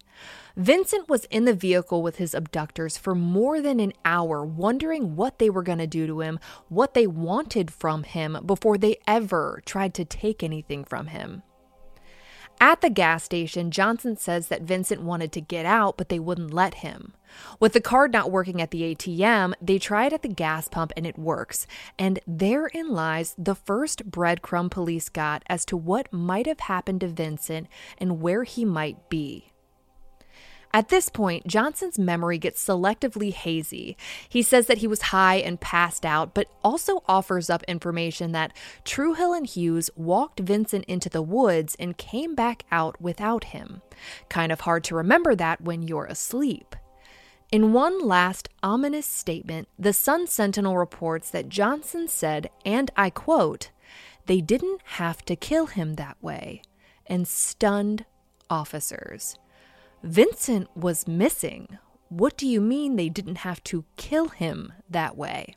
Vincent 0.55 1.07
was 1.07 1.25
in 1.25 1.45
the 1.45 1.53
vehicle 1.53 2.01
with 2.01 2.15
his 2.15 2.33
abductors 2.33 2.97
for 2.97 3.13
more 3.13 3.61
than 3.61 3.79
an 3.79 3.93
hour, 4.03 4.43
wondering 4.43 5.15
what 5.15 5.37
they 5.37 5.51
were 5.51 5.61
going 5.61 5.77
to 5.77 5.85
do 5.85 6.07
to 6.07 6.21
him, 6.21 6.39
what 6.67 6.95
they 6.95 7.05
wanted 7.05 7.69
from 7.69 8.03
him 8.03 8.39
before 8.43 8.77
they 8.77 8.97
ever 9.05 9.61
tried 9.65 9.93
to 9.93 10.03
take 10.03 10.41
anything 10.41 10.83
from 10.83 11.07
him. 11.07 11.43
At 12.59 12.81
the 12.81 12.89
gas 12.89 13.23
station, 13.23 13.69
Johnson 13.69 14.17
says 14.17 14.47
that 14.47 14.63
Vincent 14.63 15.01
wanted 15.01 15.31
to 15.33 15.41
get 15.41 15.65
out, 15.65 15.95
but 15.95 16.09
they 16.09 16.17
wouldn't 16.17 16.53
let 16.53 16.75
him. 16.75 17.13
With 17.59 17.73
the 17.73 17.81
card 17.81 18.11
not 18.11 18.31
working 18.31 18.61
at 18.61 18.71
the 18.71 18.95
ATM, 18.95 19.53
they 19.61 19.77
try 19.77 20.07
it 20.07 20.13
at 20.13 20.23
the 20.23 20.27
gas 20.27 20.67
pump 20.67 20.91
and 20.97 21.05
it 21.05 21.19
works. 21.19 21.67
And 21.99 22.19
therein 22.25 22.89
lies 22.89 23.35
the 23.37 23.53
first 23.53 24.09
breadcrumb 24.09 24.71
police 24.71 25.07
got 25.07 25.43
as 25.47 25.65
to 25.65 25.77
what 25.77 26.11
might 26.11 26.47
have 26.47 26.61
happened 26.61 27.01
to 27.01 27.07
Vincent 27.07 27.67
and 27.99 28.21
where 28.21 28.43
he 28.43 28.65
might 28.65 29.07
be. 29.07 29.51
At 30.77 30.89
this 30.89 31.09
point, 31.09 31.47
Johnson's 31.47 31.97
memory 31.97 32.37
gets 32.37 32.63
selectively 32.63 33.33
hazy. 33.33 33.97
He 34.29 34.43
says 34.43 34.67
that 34.67 34.77
he 34.77 34.85
was 34.85 35.01
high 35.09 35.37
and 35.37 35.59
passed 35.59 36.05
out, 36.05 36.35
but 36.35 36.51
also 36.63 37.01
offers 37.07 37.49
up 37.49 37.63
information 37.63 38.31
that 38.33 38.55
Truehill 38.85 39.35
and 39.35 39.47
Hughes 39.47 39.89
walked 39.95 40.39
Vincent 40.39 40.85
into 40.85 41.09
the 41.09 41.23
woods 41.23 41.75
and 41.79 41.97
came 41.97 42.35
back 42.35 42.63
out 42.71 43.01
without 43.01 43.45
him. 43.45 43.81
Kind 44.29 44.51
of 44.51 44.61
hard 44.61 44.83
to 44.83 44.95
remember 44.95 45.33
that 45.33 45.61
when 45.61 45.81
you're 45.81 46.05
asleep. 46.05 46.75
In 47.51 47.73
one 47.73 47.99
last 47.99 48.47
ominous 48.61 49.07
statement, 49.07 49.67
the 49.79 49.93
Sun 49.93 50.27
Sentinel 50.27 50.77
reports 50.77 51.31
that 51.31 51.49
Johnson 51.49 52.07
said, 52.07 52.51
and 52.63 52.91
I 52.95 53.09
quote, 53.09 53.71
they 54.27 54.41
didn't 54.41 54.81
have 54.83 55.25
to 55.25 55.35
kill 55.35 55.65
him 55.65 55.95
that 55.95 56.17
way, 56.21 56.61
and 57.07 57.27
stunned 57.27 58.05
officers. 58.47 59.39
Vincent 60.03 60.69
was 60.75 61.07
missing. 61.07 61.77
What 62.09 62.37
do 62.37 62.47
you 62.47 62.61
mean 62.61 62.95
they 62.95 63.09
didn't 63.09 63.37
have 63.37 63.63
to 63.65 63.85
kill 63.95 64.29
him 64.29 64.73
that 64.89 65.17
way? 65.17 65.55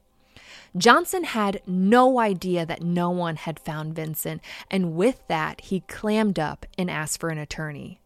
Johnson 0.76 1.25
had 1.25 1.62
no 1.66 2.18
idea 2.18 2.64
that 2.64 2.82
no 2.82 3.11
one 3.11 3.37
had 3.37 3.61
found 3.61 3.94
Vincent, 3.94 4.40
and 4.70 4.94
with 4.94 5.20
that, 5.28 5.62
he 5.62 5.80
clammed 5.80 6.38
up 6.38 6.64
and 6.78 6.90
asked 6.90 7.20
for 7.20 7.28
an 7.28 7.38
attorney. 7.38 8.00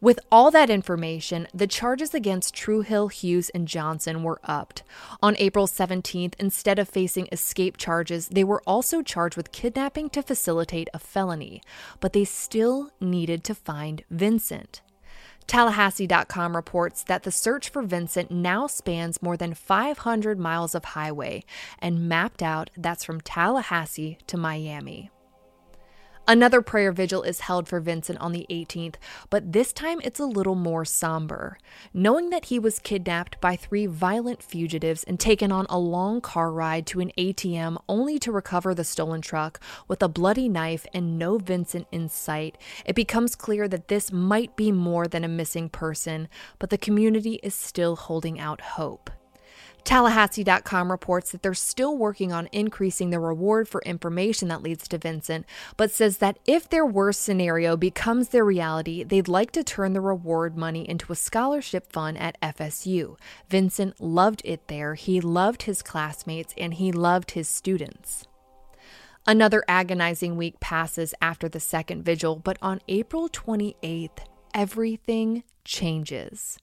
With 0.00 0.20
all 0.30 0.52
that 0.52 0.70
information, 0.70 1.48
the 1.52 1.66
charges 1.66 2.14
against 2.14 2.54
Truehill, 2.54 3.10
Hughes, 3.10 3.50
and 3.50 3.66
Johnson 3.66 4.22
were 4.22 4.40
upped. 4.44 4.84
On 5.20 5.34
April 5.38 5.66
17th, 5.66 6.34
instead 6.38 6.78
of 6.78 6.88
facing 6.88 7.28
escape 7.32 7.76
charges, 7.76 8.28
they 8.28 8.44
were 8.44 8.62
also 8.64 9.02
charged 9.02 9.36
with 9.36 9.50
kidnapping 9.50 10.08
to 10.10 10.22
facilitate 10.22 10.88
a 10.94 11.00
felony, 11.00 11.62
but 11.98 12.12
they 12.12 12.24
still 12.24 12.92
needed 13.00 13.42
to 13.44 13.56
find 13.56 14.04
Vincent. 14.08 14.82
Tallahassee.com 15.48 16.54
reports 16.54 17.02
that 17.04 17.22
the 17.22 17.32
search 17.32 17.70
for 17.70 17.82
Vincent 17.82 18.30
now 18.30 18.66
spans 18.66 19.22
more 19.22 19.36
than 19.36 19.54
500 19.54 20.38
miles 20.38 20.74
of 20.74 20.84
highway 20.84 21.42
and 21.80 22.08
mapped 22.08 22.42
out 22.42 22.70
that's 22.76 23.02
from 23.02 23.22
Tallahassee 23.22 24.18
to 24.26 24.36
Miami. 24.36 25.10
Another 26.30 26.60
prayer 26.60 26.92
vigil 26.92 27.22
is 27.22 27.40
held 27.40 27.66
for 27.66 27.80
Vincent 27.80 28.18
on 28.20 28.32
the 28.32 28.44
18th, 28.50 28.96
but 29.30 29.54
this 29.54 29.72
time 29.72 29.98
it's 30.04 30.20
a 30.20 30.26
little 30.26 30.54
more 30.54 30.84
somber. 30.84 31.56
Knowing 31.94 32.28
that 32.28 32.44
he 32.44 32.58
was 32.58 32.80
kidnapped 32.80 33.40
by 33.40 33.56
three 33.56 33.86
violent 33.86 34.42
fugitives 34.42 35.04
and 35.04 35.18
taken 35.18 35.50
on 35.50 35.64
a 35.70 35.78
long 35.78 36.20
car 36.20 36.52
ride 36.52 36.86
to 36.88 37.00
an 37.00 37.12
ATM 37.16 37.78
only 37.88 38.18
to 38.18 38.30
recover 38.30 38.74
the 38.74 38.84
stolen 38.84 39.22
truck 39.22 39.58
with 39.88 40.02
a 40.02 40.08
bloody 40.08 40.50
knife 40.50 40.84
and 40.92 41.18
no 41.18 41.38
Vincent 41.38 41.86
in 41.90 42.10
sight, 42.10 42.58
it 42.84 42.94
becomes 42.94 43.34
clear 43.34 43.66
that 43.66 43.88
this 43.88 44.12
might 44.12 44.54
be 44.54 44.70
more 44.70 45.06
than 45.06 45.24
a 45.24 45.28
missing 45.28 45.70
person, 45.70 46.28
but 46.58 46.68
the 46.68 46.76
community 46.76 47.40
is 47.42 47.54
still 47.54 47.96
holding 47.96 48.38
out 48.38 48.60
hope. 48.60 49.08
Tallahassee.com 49.88 50.90
reports 50.90 51.32
that 51.32 51.40
they're 51.40 51.54
still 51.54 51.96
working 51.96 52.30
on 52.30 52.50
increasing 52.52 53.08
the 53.08 53.18
reward 53.18 53.66
for 53.70 53.80
information 53.86 54.48
that 54.48 54.60
leads 54.62 54.86
to 54.86 54.98
Vincent, 54.98 55.46
but 55.78 55.90
says 55.90 56.18
that 56.18 56.38
if 56.44 56.68
their 56.68 56.84
worst 56.84 57.22
scenario 57.22 57.74
becomes 57.74 58.28
their 58.28 58.44
reality, 58.44 59.02
they'd 59.02 59.28
like 59.28 59.50
to 59.52 59.64
turn 59.64 59.94
the 59.94 60.02
reward 60.02 60.58
money 60.58 60.86
into 60.86 61.10
a 61.10 61.16
scholarship 61.16 61.90
fund 61.90 62.18
at 62.18 62.38
FSU. 62.42 63.16
Vincent 63.48 63.98
loved 63.98 64.42
it 64.44 64.68
there, 64.68 64.94
he 64.94 65.22
loved 65.22 65.62
his 65.62 65.80
classmates, 65.80 66.52
and 66.58 66.74
he 66.74 66.92
loved 66.92 67.30
his 67.30 67.48
students. 67.48 68.26
Another 69.26 69.64
agonizing 69.68 70.36
week 70.36 70.60
passes 70.60 71.14
after 71.22 71.48
the 71.48 71.60
second 71.60 72.02
vigil, 72.02 72.36
but 72.36 72.58
on 72.60 72.82
April 72.88 73.30
28th, 73.30 74.18
everything 74.52 75.44
changes. 75.64 76.58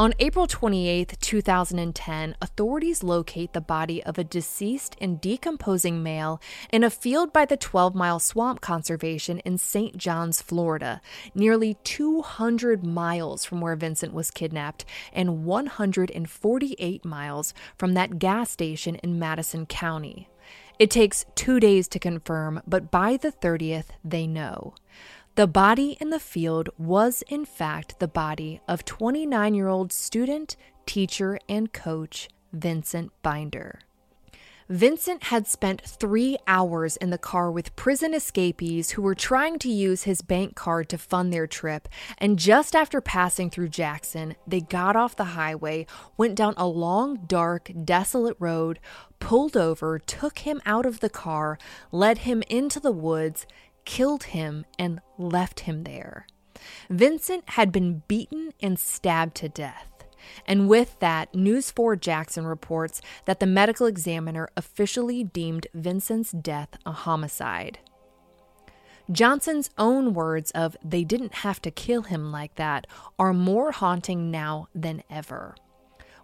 On 0.00 0.14
April 0.18 0.46
28, 0.46 1.18
2010, 1.20 2.34
authorities 2.40 3.02
locate 3.02 3.52
the 3.52 3.60
body 3.60 4.02
of 4.02 4.16
a 4.16 4.24
deceased 4.24 4.96
and 4.98 5.20
decomposing 5.20 6.02
male 6.02 6.40
in 6.72 6.82
a 6.82 6.88
field 6.88 7.34
by 7.34 7.44
the 7.44 7.58
12 7.58 7.94
Mile 7.94 8.18
Swamp 8.18 8.62
Conservation 8.62 9.40
in 9.40 9.58
St. 9.58 9.98
Johns, 9.98 10.40
Florida, 10.40 11.02
nearly 11.34 11.74
200 11.84 12.82
miles 12.82 13.44
from 13.44 13.60
where 13.60 13.76
Vincent 13.76 14.14
was 14.14 14.30
kidnapped 14.30 14.86
and 15.12 15.44
148 15.44 17.04
miles 17.04 17.52
from 17.76 17.92
that 17.92 18.18
gas 18.18 18.50
station 18.50 18.94
in 18.94 19.18
Madison 19.18 19.66
County. 19.66 20.30
It 20.78 20.90
takes 20.90 21.26
two 21.34 21.60
days 21.60 21.88
to 21.88 21.98
confirm, 21.98 22.62
but 22.66 22.90
by 22.90 23.18
the 23.18 23.30
30th, 23.30 23.88
they 24.02 24.26
know. 24.26 24.72
The 25.36 25.46
body 25.46 25.96
in 26.00 26.10
the 26.10 26.18
field 26.18 26.70
was, 26.76 27.22
in 27.28 27.44
fact, 27.44 28.00
the 28.00 28.08
body 28.08 28.60
of 28.66 28.84
29 28.84 29.54
year 29.54 29.68
old 29.68 29.92
student, 29.92 30.56
teacher, 30.86 31.38
and 31.48 31.72
coach 31.72 32.28
Vincent 32.52 33.12
Binder. 33.22 33.78
Vincent 34.68 35.24
had 35.24 35.48
spent 35.48 35.82
three 35.82 36.36
hours 36.46 36.96
in 36.96 37.10
the 37.10 37.18
car 37.18 37.50
with 37.50 37.74
prison 37.74 38.14
escapees 38.14 38.92
who 38.92 39.02
were 39.02 39.16
trying 39.16 39.58
to 39.58 39.68
use 39.68 40.04
his 40.04 40.22
bank 40.22 40.54
card 40.54 40.88
to 40.88 40.98
fund 40.98 41.32
their 41.32 41.48
trip. 41.48 41.88
And 42.18 42.38
just 42.38 42.76
after 42.76 43.00
passing 43.00 43.50
through 43.50 43.70
Jackson, 43.70 44.36
they 44.46 44.60
got 44.60 44.94
off 44.94 45.16
the 45.16 45.24
highway, 45.24 45.86
went 46.16 46.36
down 46.36 46.54
a 46.56 46.68
long, 46.68 47.16
dark, 47.26 47.72
desolate 47.84 48.36
road, 48.38 48.78
pulled 49.18 49.56
over, 49.56 49.98
took 49.98 50.40
him 50.40 50.60
out 50.64 50.86
of 50.86 51.00
the 51.00 51.10
car, 51.10 51.58
led 51.90 52.18
him 52.18 52.44
into 52.48 52.78
the 52.78 52.92
woods, 52.92 53.46
killed 53.90 54.22
him, 54.22 54.64
and 54.78 55.00
left 55.18 55.60
him 55.60 55.82
there. 55.82 56.24
Vincent 56.88 57.42
had 57.50 57.72
been 57.72 58.04
beaten 58.06 58.52
and 58.62 58.78
stabbed 58.78 59.34
to 59.34 59.48
death. 59.48 60.04
And 60.46 60.68
with 60.68 60.96
that, 61.00 61.34
News 61.34 61.72
4 61.72 61.96
Jackson 61.96 62.46
reports 62.46 63.02
that 63.24 63.40
the 63.40 63.46
medical 63.46 63.86
examiner 63.86 64.48
officially 64.56 65.24
deemed 65.24 65.66
Vincent's 65.74 66.30
death 66.30 66.68
a 66.86 66.92
homicide. 66.92 67.80
Johnson's 69.10 69.70
own 69.76 70.14
words 70.14 70.52
of, 70.52 70.76
they 70.84 71.02
didn't 71.02 71.34
have 71.42 71.60
to 71.62 71.72
kill 71.72 72.02
him 72.02 72.30
like 72.30 72.54
that, 72.54 72.86
are 73.18 73.34
more 73.34 73.72
haunting 73.72 74.30
now 74.30 74.68
than 74.72 75.02
ever. 75.10 75.56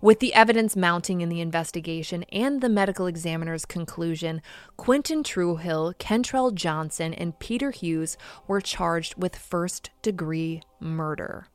With 0.07 0.21
the 0.21 0.35
evidence 0.35 0.77
mounting 0.77 1.21
in 1.21 1.31
the 1.31 1.41
investigation 1.41 2.23
and 2.31 2.61
the 2.61 2.69
medical 2.69 3.09
examiner's 3.09 3.65
conclusion, 3.65 4.41
Quentin 4.77 5.25
Truehill, 5.25 5.97
Kentrell 5.99 6.55
Johnson, 6.55 7.13
and 7.13 7.37
Peter 7.41 7.73
Hughes 7.73 8.17
were 8.47 8.61
charged 8.61 9.21
with 9.21 9.35
first 9.35 9.91
degree 10.03 10.63
murder. 10.79 11.49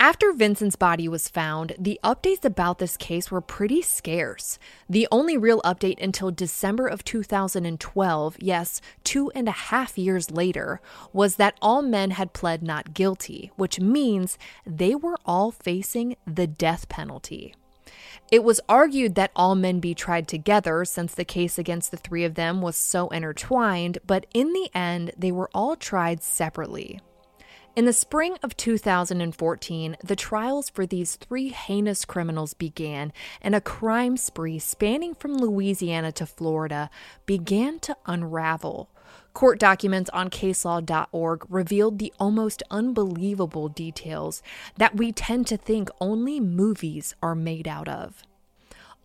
After 0.00 0.32
Vincent's 0.32 0.76
body 0.76 1.08
was 1.08 1.28
found, 1.28 1.74
the 1.76 1.98
updates 2.04 2.44
about 2.44 2.78
this 2.78 2.96
case 2.96 3.32
were 3.32 3.40
pretty 3.40 3.82
scarce. 3.82 4.56
The 4.88 5.08
only 5.10 5.36
real 5.36 5.60
update 5.62 6.00
until 6.00 6.30
December 6.30 6.86
of 6.86 7.02
2012, 7.02 8.36
yes, 8.38 8.80
two 9.02 9.32
and 9.34 9.48
a 9.48 9.52
half 9.72 9.98
years 9.98 10.30
later, 10.30 10.80
was 11.12 11.34
that 11.34 11.58
all 11.60 11.82
men 11.82 12.12
had 12.12 12.32
pled 12.32 12.62
not 12.62 12.94
guilty, 12.94 13.50
which 13.56 13.80
means 13.80 14.38
they 14.64 14.94
were 14.94 15.16
all 15.26 15.50
facing 15.50 16.14
the 16.24 16.46
death 16.46 16.88
penalty. 16.88 17.52
It 18.30 18.44
was 18.44 18.60
argued 18.68 19.16
that 19.16 19.32
all 19.34 19.56
men 19.56 19.80
be 19.80 19.96
tried 19.96 20.28
together 20.28 20.84
since 20.84 21.12
the 21.12 21.24
case 21.24 21.58
against 21.58 21.90
the 21.90 21.96
three 21.96 22.22
of 22.22 22.36
them 22.36 22.62
was 22.62 22.76
so 22.76 23.08
intertwined, 23.08 23.98
but 24.06 24.26
in 24.32 24.52
the 24.52 24.70
end, 24.72 25.10
they 25.18 25.32
were 25.32 25.50
all 25.52 25.74
tried 25.74 26.22
separately. 26.22 27.00
In 27.78 27.84
the 27.84 27.92
spring 27.92 28.36
of 28.42 28.56
2014, 28.56 29.96
the 30.02 30.16
trials 30.16 30.68
for 30.68 30.84
these 30.84 31.14
three 31.14 31.50
heinous 31.50 32.04
criminals 32.04 32.52
began, 32.52 33.12
and 33.40 33.54
a 33.54 33.60
crime 33.60 34.16
spree 34.16 34.58
spanning 34.58 35.14
from 35.14 35.36
Louisiana 35.36 36.10
to 36.10 36.26
Florida 36.26 36.90
began 37.24 37.78
to 37.78 37.96
unravel. 38.04 38.90
Court 39.32 39.60
documents 39.60 40.10
on 40.10 40.28
caselaw.org 40.28 41.46
revealed 41.48 42.00
the 42.00 42.12
almost 42.18 42.64
unbelievable 42.68 43.68
details 43.68 44.42
that 44.76 44.96
we 44.96 45.12
tend 45.12 45.46
to 45.46 45.56
think 45.56 45.88
only 46.00 46.40
movies 46.40 47.14
are 47.22 47.36
made 47.36 47.68
out 47.68 47.86
of. 47.86 48.24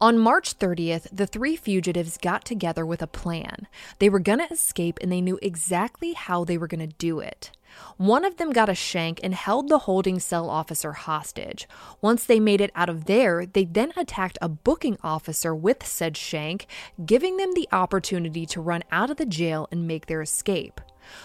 On 0.01 0.17
March 0.17 0.57
30th, 0.57 1.07
the 1.13 1.27
three 1.27 1.55
fugitives 1.55 2.17
got 2.17 2.43
together 2.43 2.87
with 2.87 3.03
a 3.03 3.07
plan. 3.07 3.67
They 3.99 4.09
were 4.09 4.17
going 4.17 4.39
to 4.39 4.51
escape 4.51 4.97
and 4.99 5.11
they 5.11 5.21
knew 5.21 5.37
exactly 5.43 6.13
how 6.13 6.43
they 6.43 6.57
were 6.57 6.67
going 6.67 6.89
to 6.89 6.95
do 6.97 7.19
it. 7.19 7.51
One 7.97 8.25
of 8.25 8.37
them 8.37 8.51
got 8.51 8.69
a 8.69 8.75
shank 8.75 9.19
and 9.23 9.33
held 9.33 9.69
the 9.69 9.79
holding 9.79 10.19
cell 10.19 10.49
officer 10.49 10.93
hostage. 10.93 11.67
Once 12.01 12.25
they 12.25 12.39
made 12.39 12.61
it 12.61 12.71
out 12.75 12.89
of 12.89 13.05
there, 13.05 13.45
they 13.45 13.65
then 13.65 13.93
attacked 13.95 14.37
a 14.41 14.49
booking 14.49 14.97
officer 15.03 15.53
with 15.53 15.85
said 15.85 16.17
shank, 16.17 16.67
giving 17.05 17.37
them 17.37 17.53
the 17.53 17.67
opportunity 17.71 18.45
to 18.47 18.61
run 18.61 18.83
out 18.91 19.09
of 19.09 19.17
the 19.17 19.25
jail 19.25 19.67
and 19.71 19.87
make 19.87 20.07
their 20.07 20.21
escape. 20.21 20.81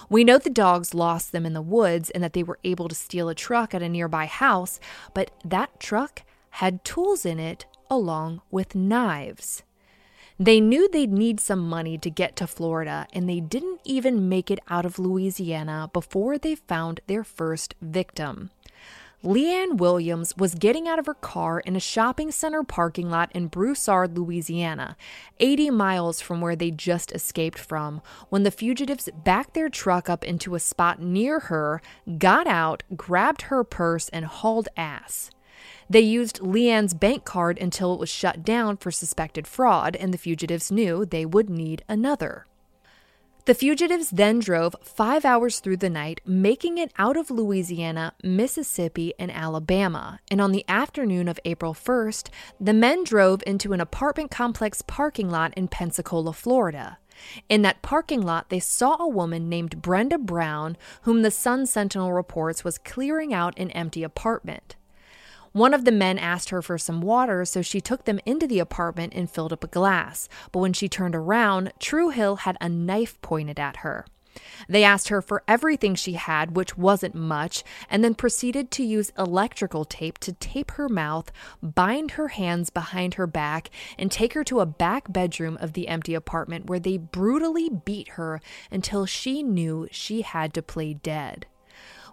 We 0.09 0.25
know 0.25 0.39
the 0.39 0.51
dogs 0.51 0.95
lost 0.95 1.33
them 1.33 1.47
in 1.47 1.53
the 1.53 1.63
woods 1.63 2.11
and 2.11 2.23
that 2.23 2.33
they 2.33 2.43
were 2.43 2.59
able 2.65 2.89
to 2.89 2.95
steal 2.95 3.29
a 3.29 3.35
truck 3.35 3.75
at 3.75 3.83
a 3.83 3.89
nearby 3.89 4.27
house, 4.27 4.81
but 5.15 5.31
that 5.45 5.81
truck 5.81 6.23
had 6.51 6.85
tools 6.85 7.25
in 7.25 7.39
it 7.39 7.67
along 7.91 8.43
with 8.51 8.75
knives. 8.75 9.63
They 10.41 10.61
knew 10.61 10.89
they'd 10.89 11.13
need 11.13 11.41
some 11.41 11.69
money 11.69 11.99
to 11.99 12.11
get 12.11 12.37
to 12.37 12.47
Florida, 12.47 13.09
and 13.13 13.29
they 13.29 13.41
didn't 13.41 13.81
even 13.85 14.29
make 14.29 14.53
it 14.53 14.61
out 14.69 14.87
of 14.87 15.01
Louisiana 15.01 15.91
before 15.93 16.39
they 16.39 16.55
found 16.55 17.01
their 17.09 17.25
first 17.25 17.75
victim. 17.83 18.51
Leanne 19.25 19.79
Williams 19.79 20.37
was 20.37 20.55
getting 20.55 20.87
out 20.87 21.01
of 21.01 21.07
her 21.07 21.15
car 21.15 21.59
in 21.59 21.75
a 21.75 21.81
shopping 21.81 22.31
center 22.31 22.63
parking 22.63 23.11
lot 23.11 23.33
in 23.35 23.49
Broussard, 23.49 24.17
Louisiana, 24.17 24.97
80 25.41 25.71
miles 25.71 26.21
from 26.21 26.41
where 26.41 26.55
they 26.55 26.71
just 26.71 27.11
escaped 27.11 27.59
from, 27.59 28.01
when 28.29 28.45
the 28.45 28.53
fugitives 28.53 29.09
backed 29.25 29.55
their 29.55 29.69
truck 29.69 30.09
up 30.09 30.23
into 30.23 30.55
a 30.55 30.61
spot 30.61 31.03
near 31.03 31.41
her, 31.41 31.83
got 32.17 32.47
out, 32.47 32.85
grabbed 32.97 33.43
her 33.43 33.65
purse, 33.65 34.09
and 34.11 34.25
hauled 34.25 34.69
ass. 34.77 35.33
They 35.91 36.01
used 36.01 36.41
Leanne's 36.41 36.93
bank 36.93 37.25
card 37.25 37.59
until 37.59 37.95
it 37.95 38.01
was 38.01 38.11
shut 38.11 38.45
down 38.45 38.77
for 38.77 38.91
suspected 38.91 39.47
fraud, 39.47 39.97
and 39.97 40.13
the 40.13 40.19
fugitives 40.19 40.71
knew 40.71 41.07
they 41.07 41.25
would 41.25 41.49
need 41.49 41.83
another. 41.89 42.47
The 43.47 43.55
fugitives 43.55 44.11
then 44.11 44.41
drove 44.41 44.77
five 44.83 45.25
hours 45.25 45.61
through 45.61 45.79
the 45.79 45.89
night, 45.89 46.21
making 46.27 46.77
it 46.77 46.93
out 46.99 47.17
of 47.17 47.31
Louisiana, 47.31 48.13
Mississippi, 48.23 49.15
and 49.19 49.31
Alabama. 49.31 50.21
And 50.31 50.39
on 50.39 50.53
the 50.53 50.67
afternoon 50.69 51.29
of 51.29 51.41
April 51.47 51.73
1st, 51.73 52.29
the 52.61 52.75
men 52.75 53.05
drove 53.05 53.43
into 53.47 53.73
an 53.73 53.81
apartment 53.81 54.31
complex 54.31 54.83
parking 54.83 55.31
lot 55.31 55.55
in 55.55 55.69
Pensacola, 55.69 56.35
Florida. 56.35 56.99
In 57.49 57.63
that 57.63 57.81
parking 57.81 58.21
lot, 58.21 58.51
they 58.51 58.61
saw 58.61 58.97
a 59.01 59.09
woman 59.09 59.49
named 59.49 59.81
Brenda 59.81 60.19
Brown, 60.19 60.77
whom 61.03 61.23
the 61.23 61.31
Sun 61.31 61.65
Sentinel 61.65 62.13
reports 62.13 62.65
was 62.65 62.77
clearing 62.77 63.33
out 63.33 63.59
an 63.59 63.71
empty 63.71 64.03
apartment. 64.03 64.77
One 65.59 65.75
of 65.75 65.85
the 65.85 65.91
men 65.91 66.21
asked 66.21 66.51
her 66.51 66.63
for 66.63 66.79
some 66.79 67.01
water, 67.01 67.45
so 67.45 67.63
she 67.63 67.81
took 67.81 68.05
them 68.05 68.21
into 68.25 68.47
the 68.47 68.61
apartment 68.61 69.13
and 69.17 69.29
filled 69.29 69.53
up 69.53 69.65
a 69.65 69.67
glass. 69.67 70.29
But 70.53 70.61
when 70.61 70.73
she 70.73 70.89
turned 70.89 71.17
around, 71.17 71.73
Truehill 71.81 72.39
had 72.39 72.57
a 72.61 72.69
knife 72.69 73.21
pointed 73.23 73.59
at 73.59 73.79
her. 73.79 74.07
They 74.69 74.85
asked 74.85 75.09
her 75.09 75.21
for 75.21 75.43
everything 75.49 75.97
she 75.97 76.13
had, 76.13 76.55
which 76.55 76.79
wasn't 76.79 77.17
much, 77.17 77.65
and 77.91 78.05
then 78.05 78.15
proceeded 78.15 78.71
to 78.71 78.85
use 78.85 79.13
electrical 79.19 79.85
tape 79.85 80.19
to 80.19 80.33
tape 80.35 80.71
her 80.73 80.89
mouth, 80.89 81.33
bind 81.61 82.13
her 82.13 82.29
hands 82.29 82.71
behind 82.71 83.15
her 83.15 83.27
back, 83.27 83.69
and 83.99 84.13
take 84.13 84.35
her 84.35 84.45
to 84.45 84.61
a 84.61 84.67
back 84.67 85.13
bedroom 85.13 85.59
of 85.61 85.73
the 85.73 85.89
empty 85.89 86.15
apartment 86.15 86.67
where 86.67 86.79
they 86.79 86.99
brutally 86.99 87.69
beat 87.69 88.11
her 88.11 88.41
until 88.71 89.07
she 89.07 89.43
knew 89.43 89.89
she 89.91 90.23
had 90.23 90.55
to 90.55 90.63
play 90.63 90.95
dead. 90.95 91.47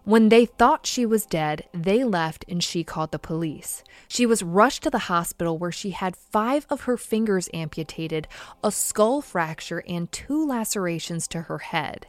When 0.05 0.29
they 0.29 0.45
thought 0.45 0.85
she 0.85 1.03
was 1.03 1.25
dead, 1.25 1.63
they 1.73 2.03
left 2.03 2.45
and 2.47 2.63
she 2.63 2.83
called 2.83 3.11
the 3.11 3.17
police. 3.17 3.83
She 4.07 4.27
was 4.27 4.43
rushed 4.43 4.83
to 4.83 4.91
the 4.91 5.09
hospital 5.09 5.57
where 5.57 5.71
she 5.71 5.89
had 5.89 6.15
five 6.15 6.67
of 6.69 6.81
her 6.81 6.95
fingers 6.95 7.49
amputated, 7.55 8.27
a 8.63 8.71
skull 8.71 9.23
fracture, 9.23 9.83
and 9.87 10.11
two 10.11 10.45
lacerations 10.45 11.27
to 11.29 11.41
her 11.41 11.57
head. 11.57 12.05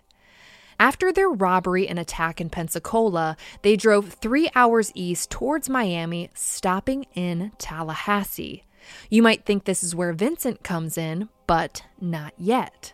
After 0.79 1.11
their 1.11 1.31
robbery 1.31 1.89
and 1.89 1.99
attack 1.99 2.39
in 2.39 2.51
Pensacola, 2.51 3.35
they 3.63 3.77
drove 3.77 4.13
three 4.13 4.51
hours 4.55 4.93
east 4.95 5.31
towards 5.31 5.71
Miami, 5.71 6.29
stopping 6.35 7.07
in 7.15 7.53
Tallahassee. 7.57 8.65
You 9.09 9.23
might 9.23 9.47
think 9.47 9.65
this 9.65 9.83
is 9.83 9.95
where 9.95 10.13
Vincent 10.13 10.63
comes 10.63 10.99
in, 10.99 11.31
but 11.47 11.83
not 11.99 12.35
yet. 12.37 12.93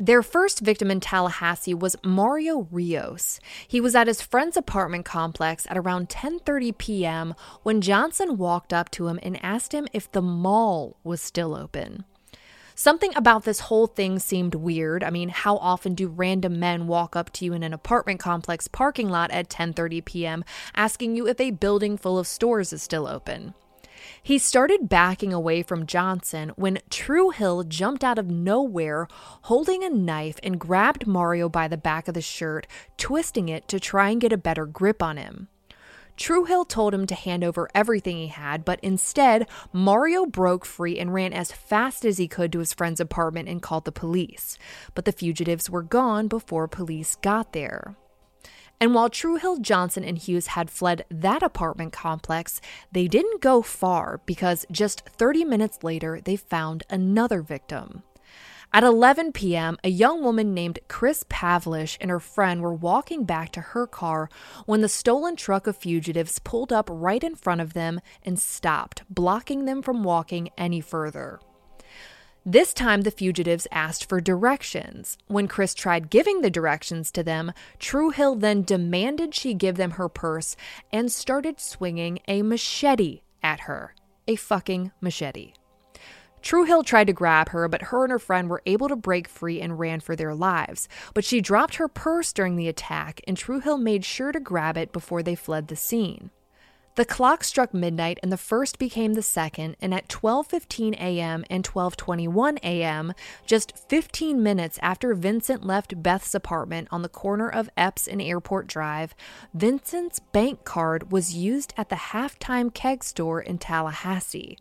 Their 0.00 0.22
first 0.22 0.60
victim 0.60 0.92
in 0.92 1.00
Tallahassee 1.00 1.74
was 1.74 1.96
Mario 2.04 2.68
Rios. 2.70 3.40
He 3.66 3.80
was 3.80 3.96
at 3.96 4.06
his 4.06 4.22
friend's 4.22 4.56
apartment 4.56 5.04
complex 5.04 5.66
at 5.68 5.76
around 5.76 6.08
10:30 6.08 6.78
p.m. 6.78 7.34
when 7.64 7.80
Johnson 7.80 8.36
walked 8.36 8.72
up 8.72 8.92
to 8.92 9.08
him 9.08 9.18
and 9.24 9.42
asked 9.44 9.74
him 9.74 9.88
if 9.92 10.10
the 10.12 10.22
mall 10.22 10.96
was 11.02 11.20
still 11.20 11.52
open. 11.52 12.04
Something 12.76 13.10
about 13.16 13.42
this 13.42 13.58
whole 13.58 13.88
thing 13.88 14.20
seemed 14.20 14.54
weird. 14.54 15.02
I 15.02 15.10
mean, 15.10 15.30
how 15.30 15.56
often 15.56 15.96
do 15.96 16.06
random 16.06 16.60
men 16.60 16.86
walk 16.86 17.16
up 17.16 17.32
to 17.32 17.44
you 17.44 17.52
in 17.52 17.64
an 17.64 17.72
apartment 17.72 18.20
complex 18.20 18.68
parking 18.68 19.08
lot 19.08 19.32
at 19.32 19.50
10:30 19.50 20.04
p.m. 20.04 20.44
asking 20.76 21.16
you 21.16 21.26
if 21.26 21.40
a 21.40 21.50
building 21.50 21.96
full 21.96 22.20
of 22.20 22.28
stores 22.28 22.72
is 22.72 22.84
still 22.84 23.08
open? 23.08 23.52
He 24.28 24.36
started 24.36 24.90
backing 24.90 25.32
away 25.32 25.62
from 25.62 25.86
Johnson 25.86 26.50
when 26.54 26.80
Truehill 26.90 27.66
jumped 27.66 28.04
out 28.04 28.18
of 28.18 28.30
nowhere 28.30 29.08
holding 29.44 29.82
a 29.82 29.88
knife 29.88 30.38
and 30.42 30.60
grabbed 30.60 31.06
Mario 31.06 31.48
by 31.48 31.66
the 31.66 31.78
back 31.78 32.08
of 32.08 32.12
the 32.12 32.20
shirt, 32.20 32.66
twisting 32.98 33.48
it 33.48 33.66
to 33.68 33.80
try 33.80 34.10
and 34.10 34.20
get 34.20 34.34
a 34.34 34.36
better 34.36 34.66
grip 34.66 35.02
on 35.02 35.16
him. 35.16 35.48
Truehill 36.18 36.68
told 36.68 36.92
him 36.92 37.06
to 37.06 37.14
hand 37.14 37.42
over 37.42 37.70
everything 37.74 38.18
he 38.18 38.26
had, 38.26 38.66
but 38.66 38.80
instead, 38.82 39.48
Mario 39.72 40.26
broke 40.26 40.66
free 40.66 40.98
and 40.98 41.14
ran 41.14 41.32
as 41.32 41.50
fast 41.50 42.04
as 42.04 42.18
he 42.18 42.28
could 42.28 42.52
to 42.52 42.58
his 42.58 42.74
friend's 42.74 43.00
apartment 43.00 43.48
and 43.48 43.62
called 43.62 43.86
the 43.86 43.92
police. 43.92 44.58
But 44.94 45.06
the 45.06 45.12
fugitives 45.12 45.70
were 45.70 45.82
gone 45.82 46.28
before 46.28 46.68
police 46.68 47.16
got 47.16 47.54
there. 47.54 47.96
And 48.80 48.94
while 48.94 49.10
Truehill, 49.10 49.60
Johnson, 49.60 50.04
and 50.04 50.16
Hughes 50.16 50.48
had 50.48 50.70
fled 50.70 51.04
that 51.10 51.42
apartment 51.42 51.92
complex, 51.92 52.60
they 52.92 53.08
didn't 53.08 53.40
go 53.40 53.60
far 53.60 54.20
because 54.24 54.66
just 54.70 55.00
30 55.06 55.44
minutes 55.44 55.82
later, 55.82 56.20
they 56.20 56.36
found 56.36 56.84
another 56.88 57.42
victim. 57.42 58.02
At 58.72 58.84
11 58.84 59.32
p.m., 59.32 59.78
a 59.82 59.88
young 59.88 60.22
woman 60.22 60.52
named 60.52 60.78
Chris 60.88 61.24
Pavlish 61.30 61.96
and 62.02 62.10
her 62.10 62.20
friend 62.20 62.60
were 62.60 62.74
walking 62.74 63.24
back 63.24 63.50
to 63.52 63.60
her 63.62 63.86
car 63.86 64.28
when 64.66 64.82
the 64.82 64.90
stolen 64.90 65.36
truck 65.36 65.66
of 65.66 65.76
fugitives 65.76 66.38
pulled 66.38 66.70
up 66.70 66.88
right 66.92 67.24
in 67.24 67.34
front 67.34 67.62
of 67.62 67.72
them 67.72 68.00
and 68.22 68.38
stopped, 68.38 69.02
blocking 69.08 69.64
them 69.64 69.80
from 69.80 70.04
walking 70.04 70.50
any 70.58 70.82
further. 70.82 71.40
This 72.50 72.72
time, 72.72 73.02
the 73.02 73.10
fugitives 73.10 73.66
asked 73.70 74.08
for 74.08 74.22
directions. 74.22 75.18
When 75.26 75.48
Chris 75.48 75.74
tried 75.74 76.08
giving 76.08 76.40
the 76.40 76.48
directions 76.48 77.10
to 77.10 77.22
them, 77.22 77.52
Truehill 77.78 78.40
then 78.40 78.62
demanded 78.62 79.34
she 79.34 79.52
give 79.52 79.76
them 79.76 79.90
her 79.90 80.08
purse 80.08 80.56
and 80.90 81.12
started 81.12 81.60
swinging 81.60 82.20
a 82.26 82.40
machete 82.40 83.20
at 83.42 83.60
her. 83.68 83.94
A 84.26 84.36
fucking 84.36 84.92
machete. 85.02 85.52
Truehill 86.40 86.86
tried 86.86 87.08
to 87.08 87.12
grab 87.12 87.50
her, 87.50 87.68
but 87.68 87.82
her 87.82 88.04
and 88.04 88.12
her 88.12 88.18
friend 88.18 88.48
were 88.48 88.62
able 88.64 88.88
to 88.88 88.96
break 88.96 89.28
free 89.28 89.60
and 89.60 89.78
ran 89.78 90.00
for 90.00 90.16
their 90.16 90.34
lives. 90.34 90.88
But 91.12 91.26
she 91.26 91.42
dropped 91.42 91.74
her 91.74 91.86
purse 91.86 92.32
during 92.32 92.56
the 92.56 92.68
attack, 92.68 93.20
and 93.28 93.36
Truehill 93.36 93.78
made 93.78 94.06
sure 94.06 94.32
to 94.32 94.40
grab 94.40 94.78
it 94.78 94.90
before 94.90 95.22
they 95.22 95.34
fled 95.34 95.68
the 95.68 95.76
scene. 95.76 96.30
The 96.98 97.04
clock 97.04 97.44
struck 97.44 97.72
midnight 97.72 98.18
and 98.24 98.32
the 98.32 98.36
first 98.36 98.76
became 98.76 99.14
the 99.14 99.22
second, 99.22 99.76
and 99.80 99.94
at 99.94 100.08
12:15 100.08 100.94
a.m. 100.94 101.44
and 101.48 101.62
12:21 101.62 102.58
a.m., 102.64 103.12
just 103.46 103.78
15 103.88 104.42
minutes 104.42 104.80
after 104.82 105.14
Vincent 105.14 105.64
left 105.64 106.02
Beth's 106.02 106.34
apartment 106.34 106.88
on 106.90 107.02
the 107.02 107.08
corner 107.08 107.48
of 107.48 107.70
Epps 107.76 108.08
and 108.08 108.20
Airport 108.20 108.66
Drive, 108.66 109.14
Vincent's 109.54 110.18
bank 110.18 110.64
card 110.64 111.12
was 111.12 111.36
used 111.36 111.72
at 111.76 111.88
the 111.88 112.10
halftime 112.10 112.74
keg 112.74 113.04
store 113.04 113.40
in 113.40 113.58
Tallahassee. 113.58 114.58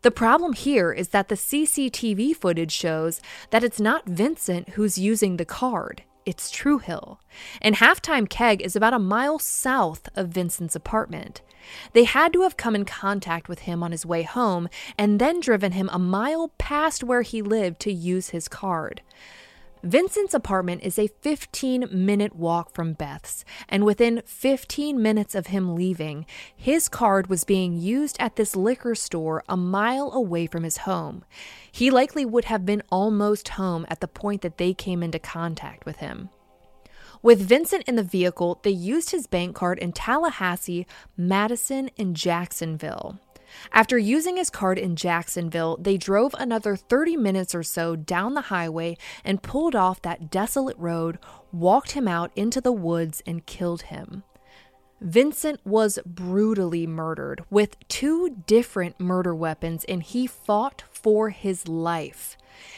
The 0.00 0.10
problem 0.10 0.54
here 0.54 0.94
is 0.94 1.08
that 1.08 1.28
the 1.28 1.34
CCTV 1.34 2.34
footage 2.36 2.72
shows 2.72 3.20
that 3.50 3.62
it's 3.62 3.80
not 3.80 4.06
Vincent 4.08 4.70
who's 4.70 4.96
using 4.96 5.36
the 5.36 5.44
card 5.44 6.04
it's 6.26 6.50
Truehill. 6.50 7.18
And 7.62 7.76
Halftime 7.76 8.28
Keg 8.28 8.60
is 8.60 8.74
about 8.74 8.92
a 8.92 8.98
mile 8.98 9.38
south 9.38 10.08
of 10.16 10.28
Vincent's 10.30 10.74
apartment. 10.74 11.40
They 11.92 12.04
had 12.04 12.32
to 12.32 12.42
have 12.42 12.56
come 12.56 12.74
in 12.74 12.84
contact 12.84 13.48
with 13.48 13.60
him 13.60 13.82
on 13.82 13.92
his 13.92 14.06
way 14.06 14.22
home 14.22 14.68
and 14.98 15.20
then 15.20 15.40
driven 15.40 15.72
him 15.72 15.88
a 15.92 15.98
mile 15.98 16.52
past 16.58 17.04
where 17.04 17.22
he 17.22 17.42
lived 17.42 17.80
to 17.80 17.92
use 17.92 18.30
his 18.30 18.48
card. 18.48 19.02
Vincent's 19.82 20.34
apartment 20.34 20.82
is 20.82 20.98
a 20.98 21.06
15 21.06 21.88
minute 21.92 22.34
walk 22.34 22.72
from 22.72 22.94
Beth's, 22.94 23.44
and 23.68 23.84
within 23.84 24.22
15 24.26 25.00
minutes 25.00 25.34
of 25.34 25.48
him 25.48 25.76
leaving, 25.76 26.26
his 26.56 26.88
card 26.88 27.28
was 27.28 27.44
being 27.44 27.78
used 27.78 28.16
at 28.18 28.34
this 28.34 28.56
liquor 28.56 28.96
store 28.96 29.44
a 29.48 29.56
mile 29.56 30.10
away 30.12 30.46
from 30.46 30.64
his 30.64 30.78
home. 30.78 31.24
He 31.70 31.90
likely 31.90 32.24
would 32.24 32.46
have 32.46 32.66
been 32.66 32.82
almost 32.90 33.50
home 33.50 33.86
at 33.88 34.00
the 34.00 34.08
point 34.08 34.42
that 34.42 34.58
they 34.58 34.74
came 34.74 35.04
into 35.04 35.20
contact 35.20 35.86
with 35.86 35.98
him. 35.98 36.30
With 37.26 37.40
Vincent 37.40 37.82
in 37.88 37.96
the 37.96 38.04
vehicle, 38.04 38.60
they 38.62 38.70
used 38.70 39.10
his 39.10 39.26
bank 39.26 39.56
card 39.56 39.80
in 39.80 39.90
Tallahassee, 39.90 40.86
Madison, 41.16 41.90
and 41.98 42.14
Jacksonville. 42.14 43.18
After 43.72 43.98
using 43.98 44.36
his 44.36 44.48
card 44.48 44.78
in 44.78 44.94
Jacksonville, 44.94 45.76
they 45.76 45.96
drove 45.96 46.36
another 46.38 46.76
30 46.76 47.16
minutes 47.16 47.52
or 47.52 47.64
so 47.64 47.96
down 47.96 48.34
the 48.34 48.42
highway 48.42 48.96
and 49.24 49.42
pulled 49.42 49.74
off 49.74 50.00
that 50.02 50.30
desolate 50.30 50.78
road, 50.78 51.18
walked 51.50 51.90
him 51.90 52.06
out 52.06 52.30
into 52.36 52.60
the 52.60 52.70
woods, 52.70 53.24
and 53.26 53.44
killed 53.44 53.82
him. 53.82 54.22
Vincent 55.00 55.60
was 55.64 55.98
brutally 56.06 56.86
murdered 56.86 57.44
with 57.50 57.76
two 57.88 58.42
different 58.46 58.98
murder 58.98 59.34
weapons, 59.34 59.84
and 59.84 60.02
he 60.02 60.26
fought 60.26 60.84
for 60.90 61.30
his 61.30 61.68
life. 61.68 62.36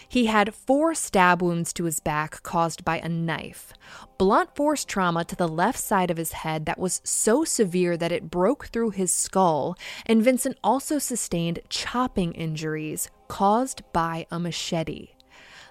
He 0.08 0.26
had 0.26 0.54
four 0.54 0.94
stab 0.94 1.40
wounds 1.40 1.72
to 1.74 1.84
his 1.84 2.00
back 2.00 2.42
caused 2.42 2.84
by 2.84 2.98
a 2.98 3.08
knife, 3.08 3.72
blunt 4.18 4.56
force 4.56 4.84
trauma 4.84 5.24
to 5.26 5.36
the 5.36 5.46
left 5.46 5.78
side 5.78 6.10
of 6.10 6.16
his 6.16 6.32
head 6.32 6.66
that 6.66 6.80
was 6.80 7.00
so 7.04 7.44
severe 7.44 7.96
that 7.96 8.10
it 8.10 8.30
broke 8.30 8.66
through 8.66 8.90
his 8.90 9.12
skull, 9.12 9.76
and 10.04 10.22
Vincent 10.22 10.58
also 10.64 10.98
sustained 10.98 11.60
chopping 11.68 12.32
injuries 12.32 13.10
caused 13.28 13.82
by 13.92 14.26
a 14.32 14.40
machete. 14.40 15.10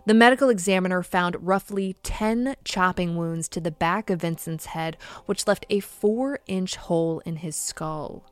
The 0.07 0.13
medical 0.13 0.47
examiner 0.47 1.03
found 1.03 1.35
roughly 1.45 1.97
10 2.01 2.55
chopping 2.63 3.17
wounds 3.17 3.49
to 3.49 3.59
the 3.59 3.71
back 3.71 4.09
of 4.09 4.21
Vincent's 4.21 4.67
head, 4.67 4.95
which 5.25 5.45
left 5.45 5.65
a 5.69 5.81
four 5.81 6.39
inch 6.47 6.77
hole 6.77 7.19
in 7.25 7.35
his 7.35 7.57
skull. 7.57 8.23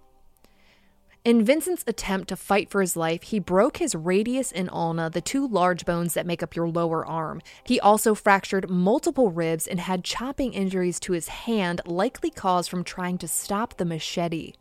In 1.25 1.43
Vincent's 1.43 1.83
attempt 1.85 2.29
to 2.29 2.37
fight 2.37 2.69
for 2.69 2.79
his 2.79 2.95
life, 2.95 3.23
he 3.23 3.39
broke 3.39 3.75
his 3.75 3.93
radius 3.93 4.53
and 4.53 4.69
ulna, 4.71 5.09
the 5.09 5.19
two 5.19 5.45
large 5.45 5.83
bones 5.83 6.13
that 6.13 6.25
make 6.25 6.41
up 6.41 6.55
your 6.55 6.69
lower 6.69 7.05
arm. 7.05 7.41
He 7.65 7.77
also 7.77 8.15
fractured 8.15 8.69
multiple 8.69 9.29
ribs 9.29 9.67
and 9.67 9.81
had 9.81 10.05
chopping 10.05 10.53
injuries 10.53 10.97
to 11.01 11.11
his 11.11 11.27
hand, 11.27 11.81
likely 11.85 12.29
caused 12.29 12.69
from 12.69 12.85
trying 12.85 13.17
to 13.17 13.27
stop 13.27 13.75
the 13.75 13.83
machete. 13.83 14.53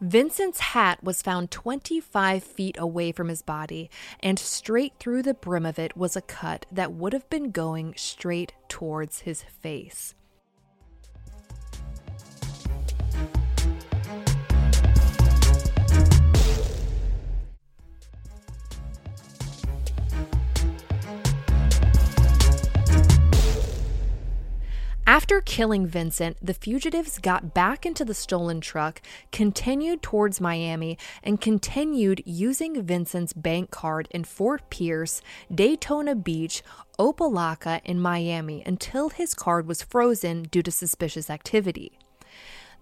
Vincent's 0.00 0.60
hat 0.60 1.02
was 1.02 1.22
found 1.22 1.50
25 1.50 2.42
feet 2.42 2.76
away 2.78 3.12
from 3.12 3.28
his 3.28 3.42
body, 3.42 3.90
and 4.20 4.38
straight 4.38 4.94
through 4.98 5.22
the 5.22 5.34
brim 5.34 5.66
of 5.66 5.78
it 5.78 5.96
was 5.96 6.16
a 6.16 6.22
cut 6.22 6.66
that 6.70 6.92
would 6.92 7.12
have 7.12 7.28
been 7.30 7.50
going 7.50 7.94
straight 7.96 8.52
towards 8.68 9.20
his 9.20 9.42
face. 9.42 10.14
After 25.16 25.40
killing 25.40 25.86
Vincent, 25.86 26.36
the 26.42 26.52
fugitives 26.52 27.18
got 27.18 27.54
back 27.54 27.86
into 27.86 28.04
the 28.04 28.12
stolen 28.12 28.60
truck, 28.60 29.00
continued 29.32 30.02
towards 30.02 30.42
Miami, 30.42 30.98
and 31.22 31.40
continued 31.40 32.22
using 32.26 32.82
Vincent's 32.82 33.32
bank 33.32 33.70
card 33.70 34.08
in 34.10 34.24
Fort 34.24 34.68
Pierce, 34.68 35.22
Daytona 35.50 36.14
Beach, 36.14 36.62
Opa-locka, 36.98 37.80
and 37.86 38.02
Miami 38.02 38.62
until 38.66 39.08
his 39.08 39.32
card 39.32 39.66
was 39.66 39.80
frozen 39.80 40.42
due 40.42 40.62
to 40.62 40.70
suspicious 40.70 41.30
activity. 41.30 41.98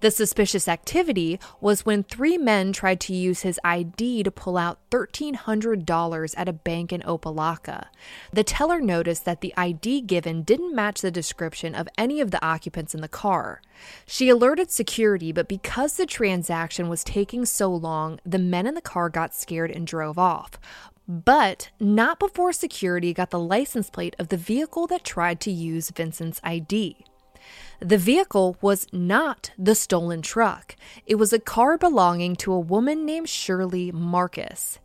The 0.04 0.10
suspicious 0.10 0.68
activity 0.68 1.40
was 1.62 1.86
when 1.86 2.02
three 2.02 2.36
men 2.36 2.74
tried 2.74 3.00
to 3.00 3.14
use 3.14 3.40
his 3.40 3.58
ID 3.64 4.24
to 4.24 4.30
pull 4.30 4.58
out 4.58 4.78
$1,300 4.90 6.34
at 6.36 6.46
a 6.46 6.52
bank 6.52 6.92
in 6.92 7.00
Opa-locka. 7.00 7.86
The 8.30 8.44
teller 8.44 8.82
noticed 8.82 9.24
that 9.24 9.40
the 9.40 9.54
ID 9.56 10.02
given 10.02 10.42
didn't 10.42 10.74
match 10.74 11.00
the 11.00 11.10
description 11.10 11.74
of 11.74 11.88
any 11.96 12.20
of 12.20 12.32
the 12.32 12.44
occupants 12.44 12.94
in 12.94 13.00
the 13.00 13.08
car. 13.08 13.62
She 14.04 14.28
alerted 14.28 14.70
security, 14.70 15.32
but 15.32 15.48
because 15.48 15.96
the 15.96 16.04
transaction 16.04 16.90
was 16.90 17.02
taking 17.02 17.46
so 17.46 17.74
long, 17.74 18.20
the 18.26 18.38
men 18.38 18.66
in 18.66 18.74
the 18.74 18.82
car 18.82 19.08
got 19.08 19.34
scared 19.34 19.70
and 19.70 19.86
drove 19.86 20.18
off. 20.18 20.58
But 21.08 21.70
not 21.80 22.18
before 22.18 22.52
security 22.52 23.14
got 23.14 23.30
the 23.30 23.38
license 23.38 23.88
plate 23.88 24.16
of 24.18 24.28
the 24.28 24.36
vehicle 24.36 24.86
that 24.88 25.02
tried 25.02 25.40
to 25.40 25.50
use 25.50 25.88
Vincent's 25.88 26.42
ID. 26.44 27.06
The 27.80 27.98
vehicle 27.98 28.56
was 28.60 28.86
not 28.92 29.50
the 29.58 29.74
stolen 29.74 30.22
truck. 30.22 30.76
It 31.06 31.16
was 31.16 31.32
a 31.32 31.38
car 31.38 31.76
belonging 31.76 32.36
to 32.36 32.52
a 32.52 32.60
woman 32.60 33.04
named 33.04 33.28
Shirley 33.28 33.92
Marcus. 33.92 34.78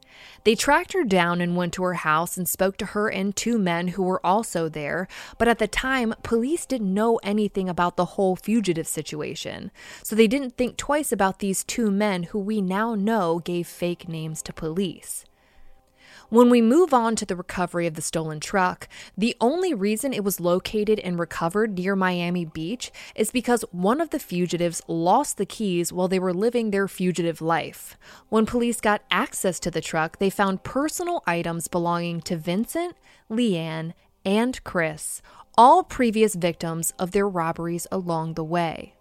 They 0.43 0.55
tracked 0.55 0.93
her 0.93 1.03
down 1.03 1.41
and 1.41 1.55
went 1.55 1.73
to 1.73 1.83
her 1.83 1.95
house 1.95 2.37
and 2.37 2.47
spoke 2.47 2.77
to 2.77 2.87
her 2.87 3.09
and 3.09 3.35
two 3.35 3.57
men 3.57 3.89
who 3.89 4.03
were 4.03 4.25
also 4.25 4.69
there, 4.69 5.07
but 5.37 5.47
at 5.47 5.59
the 5.59 5.67
time, 5.67 6.13
police 6.23 6.65
didn't 6.65 6.93
know 6.93 7.17
anything 7.23 7.69
about 7.69 7.95
the 7.95 8.05
whole 8.05 8.35
fugitive 8.35 8.87
situation. 8.87 9.71
So 10.03 10.15
they 10.15 10.27
didn't 10.27 10.57
think 10.57 10.77
twice 10.77 11.11
about 11.11 11.39
these 11.39 11.63
two 11.63 11.91
men 11.91 12.23
who 12.23 12.39
we 12.39 12.61
now 12.61 12.95
know 12.95 13.39
gave 13.39 13.67
fake 13.67 14.07
names 14.07 14.41
to 14.43 14.53
police. 14.53 15.25
When 16.29 16.51
we 16.51 16.61
move 16.61 16.93
on 16.93 17.15
to 17.15 17.25
the 17.25 17.35
recovery 17.35 17.87
of 17.87 17.95
the 17.95 18.03
stolen 18.03 18.39
truck, 18.39 18.87
the 19.17 19.35
only 19.41 19.73
reason 19.73 20.13
it 20.13 20.23
was 20.23 20.39
located 20.39 20.99
and 20.99 21.17
recovered 21.17 21.75
near 21.75 21.95
Miami 21.95 22.45
Beach 22.45 22.91
is 23.15 23.31
because 23.31 23.65
one 23.71 23.99
of 23.99 24.11
the 24.11 24.19
fugitives 24.19 24.83
lost 24.87 25.37
the 25.37 25.47
keys 25.47 25.91
while 25.91 26.07
they 26.07 26.19
were 26.19 26.31
living 26.31 26.69
their 26.69 26.87
fugitive 26.87 27.41
life. 27.41 27.97
When 28.29 28.45
police 28.45 28.79
got 28.79 29.01
access 29.09 29.59
to 29.61 29.71
the 29.71 29.81
truck, 29.81 30.19
they 30.19 30.29
found 30.29 30.63
personal 30.63 31.23
items 31.25 31.67
belonging 31.67 32.21
to 32.21 32.37
Vincent, 32.37 32.95
Leanne, 33.27 33.93
and 34.23 34.63
Chris, 34.63 35.23
all 35.57 35.81
previous 35.81 36.35
victims 36.35 36.93
of 36.99 37.09
their 37.09 37.27
robberies 37.27 37.87
along 37.91 38.35
the 38.35 38.43
way. 38.43 38.93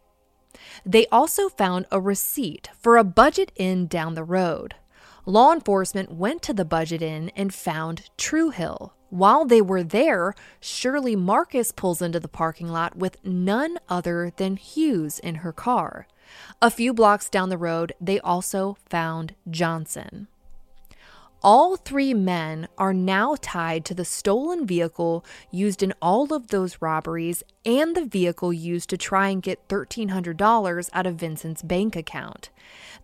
They 0.86 1.06
also 1.08 1.50
found 1.50 1.84
a 1.92 2.00
receipt 2.00 2.70
for 2.80 2.96
a 2.96 3.04
budget 3.04 3.52
inn 3.54 3.86
down 3.86 4.14
the 4.14 4.24
road. 4.24 4.76
Law 5.28 5.52
enforcement 5.52 6.10
went 6.10 6.40
to 6.40 6.54
the 6.54 6.64
Budget 6.64 7.02
Inn 7.02 7.30
and 7.36 7.52
found 7.52 8.08
Truehill. 8.16 8.92
While 9.10 9.44
they 9.44 9.60
were 9.60 9.82
there, 9.82 10.34
Shirley 10.58 11.16
Marcus 11.16 11.70
pulls 11.70 12.00
into 12.00 12.18
the 12.18 12.28
parking 12.28 12.68
lot 12.68 12.96
with 12.96 13.22
none 13.22 13.78
other 13.90 14.32
than 14.38 14.56
Hughes 14.56 15.18
in 15.18 15.34
her 15.36 15.52
car. 15.52 16.06
A 16.62 16.70
few 16.70 16.94
blocks 16.94 17.28
down 17.28 17.50
the 17.50 17.58
road, 17.58 17.92
they 18.00 18.18
also 18.20 18.78
found 18.88 19.34
Johnson. 19.50 20.28
All 21.40 21.77
three 21.77 22.14
men 22.14 22.66
are 22.77 22.92
now 22.92 23.37
tied 23.40 23.85
to 23.85 23.94
the 23.94 24.05
stolen 24.05 24.66
vehicle 24.66 25.24
used 25.53 25.85
in 25.85 25.94
all 26.03 26.35
of 26.35 26.48
those 26.48 26.83
robberies 26.83 27.44
and 27.64 27.94
the 27.94 28.05
vehicle 28.05 28.53
used 28.53 28.90
to 28.90 28.96
try 28.96 29.29
and 29.29 29.40
get 29.40 29.68
$1,300 29.68 30.90
out 30.92 31.07
of 31.07 31.14
Vincent's 31.14 31.62
bank 31.62 31.94
account. 31.94 32.51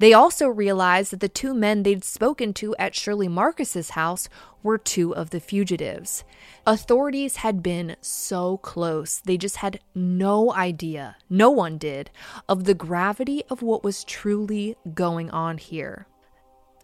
They 0.00 0.12
also 0.12 0.48
realized 0.48 1.12
that 1.12 1.20
the 1.20 1.28
two 1.28 1.54
men 1.54 1.84
they'd 1.84 2.02
spoken 2.02 2.52
to 2.54 2.74
at 2.76 2.96
Shirley 2.96 3.28
Marcus's 3.28 3.90
house 3.90 4.28
were 4.64 4.78
two 4.78 5.14
of 5.14 5.30
the 5.30 5.38
fugitives. 5.38 6.24
Authorities 6.66 7.36
had 7.36 7.62
been 7.62 7.94
so 8.00 8.56
close, 8.56 9.20
they 9.20 9.36
just 9.36 9.58
had 9.58 9.78
no 9.94 10.52
idea, 10.52 11.16
no 11.30 11.50
one 11.50 11.78
did, 11.78 12.10
of 12.48 12.64
the 12.64 12.74
gravity 12.74 13.44
of 13.48 13.62
what 13.62 13.84
was 13.84 14.02
truly 14.02 14.76
going 14.92 15.30
on 15.30 15.58
here. 15.58 16.08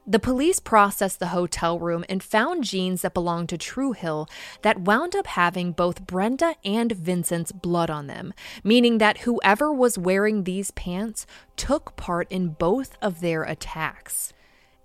The 0.06 0.18
police 0.18 0.60
processed 0.60 1.18
the 1.20 1.28
hotel 1.28 1.78
room 1.78 2.04
and 2.08 2.22
found 2.22 2.64
jeans 2.64 3.02
that 3.02 3.14
belonged 3.14 3.50
to 3.50 3.58
Truehill 3.58 4.28
that 4.62 4.80
wound 4.80 5.14
up 5.14 5.26
having 5.26 5.72
both 5.72 6.06
Brenda 6.06 6.56
and 6.64 6.90
Vincent's 6.92 7.52
blood 7.52 7.90
on 7.90 8.06
them, 8.06 8.32
meaning 8.64 8.98
that 8.98 9.18
whoever 9.18 9.72
was 9.72 9.98
wearing 9.98 10.44
these 10.44 10.70
pants 10.70 11.26
took 11.56 11.94
part 11.96 12.30
in 12.32 12.48
both 12.48 12.96
of 13.02 13.20
their 13.20 13.42
attacks. 13.44 14.32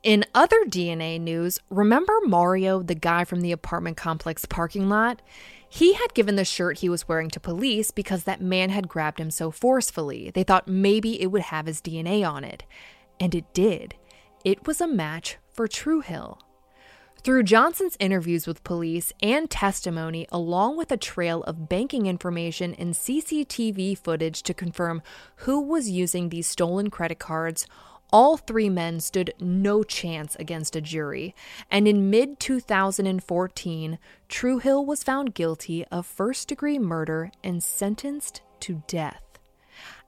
In 0.03 0.25
other 0.35 0.63
DNA 0.65 1.19
news, 1.19 1.59
remember 1.69 2.13
Mario, 2.25 2.83
the 2.83 2.93
guy 2.93 3.23
from 3.23 3.41
the 3.41 3.53
apartment 3.53 3.97
complex 3.97 4.45
parking 4.45 4.89
lot? 4.89 5.21
He 5.67 5.93
had 5.93 6.13
given 6.13 6.35
the 6.35 6.45
shirt 6.45 6.79
he 6.79 6.89
was 6.89 7.07
wearing 7.07 7.29
to 7.31 7.39
police 7.39 7.89
because 7.89 8.25
that 8.25 8.41
man 8.41 8.69
had 8.69 8.87
grabbed 8.87 9.19
him 9.19 9.31
so 9.31 9.49
forcefully. 9.49 10.29
They 10.29 10.43
thought 10.43 10.67
maybe 10.67 11.19
it 11.19 11.27
would 11.27 11.43
have 11.43 11.65
his 11.65 11.81
DNA 11.81 12.29
on 12.29 12.43
it. 12.43 12.63
And 13.19 13.33
it 13.33 13.51
did 13.53 13.95
it 14.45 14.67
was 14.67 14.79
a 14.79 14.87
match 14.87 15.37
for 15.51 15.67
Truehill. 15.67 16.37
Through 17.23 17.43
Johnson's 17.43 17.97
interviews 17.99 18.45
with 18.45 18.63
police 18.63 19.11
and 19.23 19.49
testimony, 19.49 20.27
along 20.31 20.77
with 20.77 20.91
a 20.91 20.97
trail 20.97 21.41
of 21.43 21.67
banking 21.67 22.05
information 22.05 22.75
and 22.75 22.93
CCTV 22.93 23.97
footage 23.97 24.43
to 24.43 24.53
confirm 24.53 25.01
who 25.37 25.59
was 25.59 25.89
using 25.89 26.29
these 26.29 26.45
stolen 26.45 26.91
credit 26.91 27.17
cards, 27.17 27.65
all 28.13 28.37
three 28.37 28.69
men 28.69 28.99
stood 28.99 29.33
no 29.39 29.81
chance 29.81 30.35
against 30.35 30.75
a 30.75 30.81
jury, 30.81 31.33
and 31.71 31.87
in 31.87 32.11
mid 32.11 32.39
2014, 32.39 33.97
Truehill 34.29 34.85
was 34.85 35.03
found 35.03 35.33
guilty 35.33 35.83
of 35.85 36.05
first 36.05 36.47
degree 36.47 36.77
murder 36.77 37.31
and 37.43 37.63
sentenced 37.63 38.43
to 38.59 38.83
death. 38.85 39.24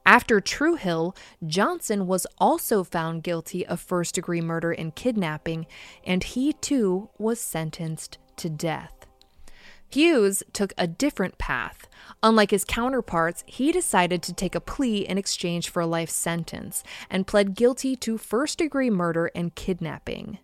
After 0.08 0.40
Truehill, 0.40 1.18
Johnson 1.46 2.08
was 2.08 2.26
also 2.38 2.86
found 2.86 3.24
guilty 3.24 3.68
of 3.68 3.82
first 3.82 4.16
degree 4.16 4.40
murder 4.40 4.72
and 4.72 4.96
kidnapping, 4.96 5.68
and 6.06 6.24
he 6.24 6.54
too 6.54 7.10
was 7.18 7.42
sentenced 7.42 8.18
to 8.38 8.50
death. 8.50 9.06
Hughes 9.92 10.44
took 10.54 10.72
a 10.78 10.88
different 10.88 11.38
path. 11.38 11.90
Unlike 12.24 12.52
his 12.52 12.64
counterparts, 12.64 13.44
he 13.48 13.74
decided 13.74 14.24
to 14.24 14.34
take 14.34 14.56
a 14.56 14.62
plea 14.62 15.00
in 15.00 15.18
exchange 15.18 15.68
for 15.68 15.82
a 15.82 15.88
life 15.88 16.10
sentence 16.10 16.84
and 17.10 17.28
pled 17.28 17.54
guilty 17.54 17.98
to 17.98 18.18
first 18.18 18.60
degree 18.60 18.90
murder 18.90 19.30
and 19.36 19.56
kidnapping. 19.56 20.40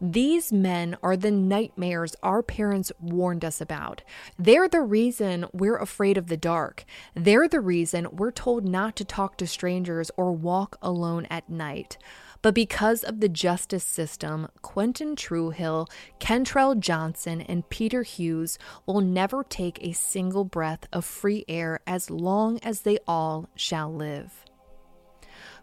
These 0.00 0.52
men 0.52 0.96
are 1.02 1.16
the 1.16 1.30
nightmares 1.30 2.16
our 2.22 2.42
parents 2.42 2.92
warned 3.00 3.44
us 3.44 3.60
about. 3.60 4.02
They're 4.38 4.68
the 4.68 4.80
reason 4.80 5.46
we're 5.52 5.76
afraid 5.76 6.16
of 6.16 6.26
the 6.26 6.36
dark. 6.36 6.84
They're 7.14 7.48
the 7.48 7.60
reason 7.60 8.08
we're 8.10 8.30
told 8.30 8.64
not 8.64 8.96
to 8.96 9.04
talk 9.04 9.36
to 9.38 9.46
strangers 9.46 10.10
or 10.16 10.32
walk 10.32 10.76
alone 10.82 11.26
at 11.30 11.48
night. 11.48 11.98
But 12.42 12.54
because 12.54 13.04
of 13.04 13.20
the 13.20 13.28
justice 13.28 13.84
system, 13.84 14.48
Quentin 14.62 15.14
Truehill, 15.14 15.88
Kentrell 16.18 16.78
Johnson, 16.78 17.40
and 17.40 17.68
Peter 17.68 18.02
Hughes 18.02 18.58
will 18.84 19.00
never 19.00 19.44
take 19.44 19.78
a 19.80 19.92
single 19.92 20.44
breath 20.44 20.88
of 20.92 21.04
free 21.04 21.44
air 21.46 21.80
as 21.86 22.10
long 22.10 22.58
as 22.64 22.80
they 22.80 22.98
all 23.06 23.48
shall 23.54 23.94
live. 23.94 24.44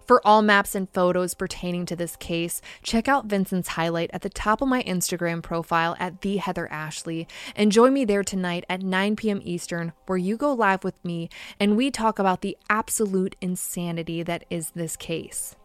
For 0.09 0.25
all 0.25 0.41
maps 0.41 0.73
and 0.73 0.89
photos 0.89 1.35
pertaining 1.35 1.85
to 1.85 1.95
this 1.95 2.15
case, 2.15 2.63
check 2.81 3.07
out 3.07 3.27
Vincent's 3.27 3.67
highlight 3.67 4.09
at 4.11 4.23
the 4.23 4.29
top 4.29 4.59
of 4.59 4.67
my 4.67 4.81
Instagram 4.81 5.43
profile 5.43 5.95
at 5.99 6.21
the 6.21 6.37
Heather 6.37 6.67
Ashley 6.71 7.27
and 7.55 7.71
join 7.71 7.93
me 7.93 8.05
there 8.05 8.23
tonight 8.23 8.65
at 8.67 8.81
9 8.81 9.15
p.m. 9.17 9.39
Eastern, 9.43 9.93
where 10.07 10.17
you 10.17 10.35
go 10.35 10.51
live 10.51 10.83
with 10.83 10.95
me 11.05 11.29
and 11.59 11.77
we 11.77 11.91
talk 11.91 12.17
about 12.17 12.41
the 12.41 12.57
absolute 12.71 13.35
insanity 13.39 14.23
that 14.23 14.45
is 14.49 14.71
this 14.71 14.97
case. 14.97 15.55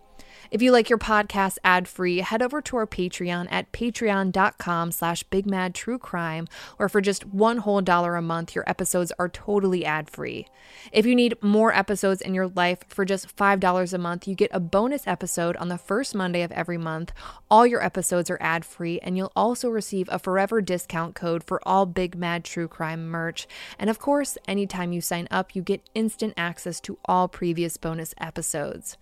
If 0.50 0.62
you 0.62 0.72
like 0.72 0.88
your 0.88 0.98
podcast 0.98 1.58
ad-free, 1.64 2.18
head 2.18 2.42
over 2.42 2.60
to 2.62 2.76
our 2.76 2.86
Patreon 2.86 3.48
at 3.50 3.72
patreon.com 3.72 4.92
slash 4.92 5.24
bigmadtruecrime, 5.24 6.48
where 6.76 6.88
for 6.88 7.00
just 7.00 7.26
one 7.26 7.58
whole 7.58 7.80
dollar 7.80 8.16
a 8.16 8.22
month, 8.22 8.54
your 8.54 8.68
episodes 8.68 9.12
are 9.18 9.28
totally 9.28 9.84
ad-free. 9.84 10.46
If 10.92 11.06
you 11.06 11.14
need 11.14 11.42
more 11.42 11.74
episodes 11.74 12.20
in 12.20 12.34
your 12.34 12.48
life 12.48 12.80
for 12.88 13.04
just 13.04 13.34
$5 13.36 13.92
a 13.92 13.98
month, 13.98 14.28
you 14.28 14.34
get 14.34 14.50
a 14.52 14.60
bonus 14.60 15.06
episode 15.06 15.56
on 15.56 15.68
the 15.68 15.78
first 15.78 16.14
Monday 16.14 16.42
of 16.42 16.52
every 16.52 16.78
month. 16.78 17.12
All 17.50 17.66
your 17.66 17.82
episodes 17.82 18.30
are 18.30 18.38
ad-free, 18.40 19.00
and 19.00 19.16
you'll 19.16 19.32
also 19.34 19.68
receive 19.68 20.08
a 20.10 20.18
forever 20.18 20.60
discount 20.60 21.14
code 21.14 21.42
for 21.44 21.60
all 21.66 21.86
Big 21.86 22.16
Mad 22.16 22.44
True 22.44 22.68
Crime 22.68 23.08
merch. 23.08 23.46
And 23.78 23.88
of 23.88 23.98
course, 23.98 24.36
anytime 24.46 24.92
you 24.92 25.00
sign 25.00 25.28
up, 25.30 25.54
you 25.54 25.62
get 25.62 25.88
instant 25.94 26.34
access 26.36 26.80
to 26.80 26.98
all 27.04 27.28
previous 27.28 27.76
bonus 27.76 28.14
episodes. 28.18 28.96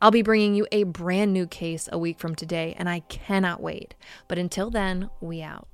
I'll 0.00 0.10
be 0.10 0.22
bringing 0.22 0.54
you 0.54 0.66
a 0.72 0.84
brand 0.88 1.32
new 1.32 1.46
case 1.46 1.88
a 1.92 1.98
week 1.98 2.18
from 2.18 2.34
today, 2.34 2.74
and 2.78 2.88
I 2.88 3.00
cannot 3.00 3.62
wait. 3.62 3.94
But 4.26 4.38
until 4.38 4.70
then, 4.70 5.10
we 5.20 5.42
out. 5.42 5.68